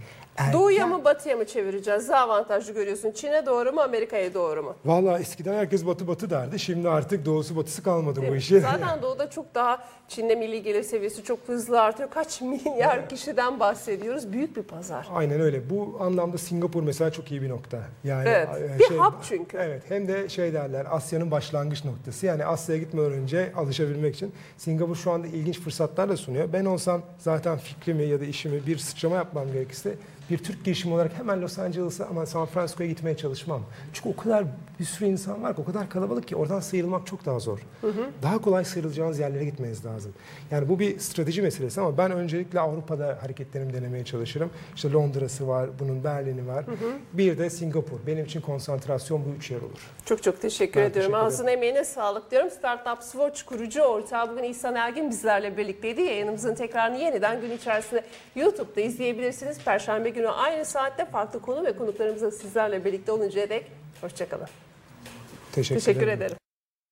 Doğuya 0.54 0.78
erken- 0.86 0.90
mı 0.98 1.06
batıya 1.06 1.38
mı 1.38 1.46
çevireceğiz? 1.46 2.10
Daha 2.10 2.24
avantajlı 2.26 2.74
görüyorsun. 2.74 3.12
Çin'e 3.12 3.46
doğru 3.46 3.72
mu 3.74 3.82
Amerika'ya 3.82 4.34
doğru 4.34 4.64
mu? 4.64 4.76
Vallahi 4.86 5.22
eskiden 5.22 5.54
herkes 5.54 5.86
batı 5.86 6.08
batı 6.08 6.30
derdi. 6.30 6.60
Şimdi 6.60 6.90
artık 6.90 7.26
doğusu 7.26 7.56
batısı 7.56 7.84
kalmadı 7.84 8.18
bu 8.18 8.22
Değil 8.22 8.34
mi? 8.34 8.38
işi. 8.40 8.60
Zaten 8.60 9.02
doğuda 9.02 9.30
çok 9.30 9.56
daha 9.56 9.84
Çin'de 10.08 10.36
milli 10.36 10.64
gelir 10.64 10.84
seviyesi 10.84 11.24
çok 11.24 11.40
hızlı 11.48 11.82
artıyor. 11.82 12.10
Kaç 12.10 12.42
milyar 12.42 13.10
kişiden 13.10 13.60
bahsediyoruz? 13.60 14.32
Büyük 14.34 14.58
bir 14.58 14.64
pazar. 14.64 15.08
Aynen 15.14 15.42
öyle. 15.42 15.70
Bu 15.70 15.98
anlamda 16.00 16.38
Singapur 16.38 16.84
mesela 16.84 17.12
çok 17.12 17.32
iyi 17.32 17.42
bir 17.42 17.50
nokta. 17.50 17.80
Yani 18.04 18.30
Evet. 18.30 18.48
e, 18.58 18.80
Bir 18.80 18.98
hub 18.98 19.14
çünkü. 19.30 19.58
Evet. 19.58 19.84
Hem 19.90 20.08
de 20.08 20.30
şey 20.30 20.41
derler 20.54 20.88
Asya'nın 20.90 21.32
başlangıç 21.32 21.86
noktası. 21.86 22.26
Yani 22.26 22.46
Asya'ya 22.46 22.82
gitmeden 22.82 23.12
önce 23.12 23.52
alışabilmek 23.56 24.16
için 24.16 24.34
Singapur 24.58 24.96
şu 24.96 25.12
anda 25.12 25.28
ilginç 25.28 25.60
fırsatlar 25.60 26.10
da 26.10 26.18
sunuyor. 26.18 26.54
Ben 26.54 26.66
olsam 26.66 27.02
zaten 27.18 27.58
fikrimi 27.58 28.04
ya 28.04 28.22
da 28.22 28.26
işimi 28.26 28.68
bir 28.68 28.78
sıçrama 28.78 29.16
yapmam 29.16 29.54
gerekirse 29.54 29.96
bir 30.32 30.38
Türk 30.38 30.66
girişimi 30.66 30.94
olarak 30.94 31.14
hemen 31.18 31.42
Los 31.42 31.60
Angeles'a 31.60 32.06
ama 32.06 32.26
San 32.26 32.46
Francisco'ya 32.46 32.90
gitmeye 32.90 33.18
çalışmam. 33.18 33.62
Çünkü 33.94 34.10
o 34.10 34.16
kadar 34.16 34.46
bir 34.80 34.86
sürü 34.86 35.10
insan 35.10 35.44
var 35.44 35.56
ki 35.56 35.62
o 35.62 35.66
kadar 35.66 35.90
kalabalık 35.90 36.28
ki 36.28 36.36
oradan 36.36 36.60
sıyrılmak 36.60 37.08
çok 37.08 37.26
daha 37.26 37.40
zor. 37.40 37.60
Daha 38.24 38.38
kolay 38.42 38.66
sıyrılacağınız 38.66 39.20
yerlere 39.20 39.46
gitmeniz 39.46 39.86
lazım. 39.86 40.14
Yani 40.52 40.70
bu 40.70 40.80
bir 40.80 41.00
strateji 41.00 41.42
meselesi 41.42 41.82
ama 41.82 41.98
ben 41.98 42.12
öncelikle 42.12 42.60
Avrupa'da 42.60 43.18
hareketlerimi 43.22 43.74
denemeye 43.74 44.06
çalışırım. 44.06 44.50
İşte 44.76 44.92
Londra'sı 44.92 45.48
var, 45.48 45.70
bunun 45.80 46.04
Berlin'i 46.04 46.48
var. 46.48 46.66
Bir 47.14 47.38
de 47.38 47.50
Singapur. 47.50 47.98
Benim 48.08 48.26
için 48.26 48.42
konsantrasyon 48.42 49.26
bu 49.26 49.30
üç 49.38 49.52
yer 49.52 49.62
olur. 49.62 49.80
Çok 50.06 50.24
çok 50.24 50.42
teşekkür 50.42 50.82
Ben 50.82 50.86
ediyorum. 50.90 51.12
teşekkür. 51.12 51.28
Ağzına 51.28 51.52
emeğine 51.52 51.84
sağlık 51.84 52.32
diyorum. 52.32 52.50
Startup 52.50 53.04
Swatch 53.04 53.42
kurucu 53.42 53.82
ortağı 53.82 54.32
bugün 54.32 54.44
İhsan 54.44 54.76
Ergin 54.76 55.10
bizlerle 55.10 55.58
birlikteydi. 55.58 56.02
Yayınımızın 56.02 56.56
tekrarını 56.56 56.98
yeniden 56.98 57.42
gün 57.42 57.52
içerisinde 57.52 58.04
YouTube'da 58.36 58.82
izleyebilirsiniz. 58.82 59.60
Perşembe 59.66 60.10
günü 60.22 60.30
aynı 60.32 60.66
saatte 60.66 61.06
farklı 61.06 61.42
konu 61.42 61.66
ve 61.66 61.76
konuklarımızla 61.76 62.32
sizlerle 62.32 62.86
birlikte 62.86 63.12
oluncaya 63.12 63.50
dek 63.50 63.72
hoşçakalın. 64.02 64.48
Teşekkür, 65.52 65.80
Teşekkür 65.82 66.02
ederim. 66.08 66.18
ederim. 66.22 66.38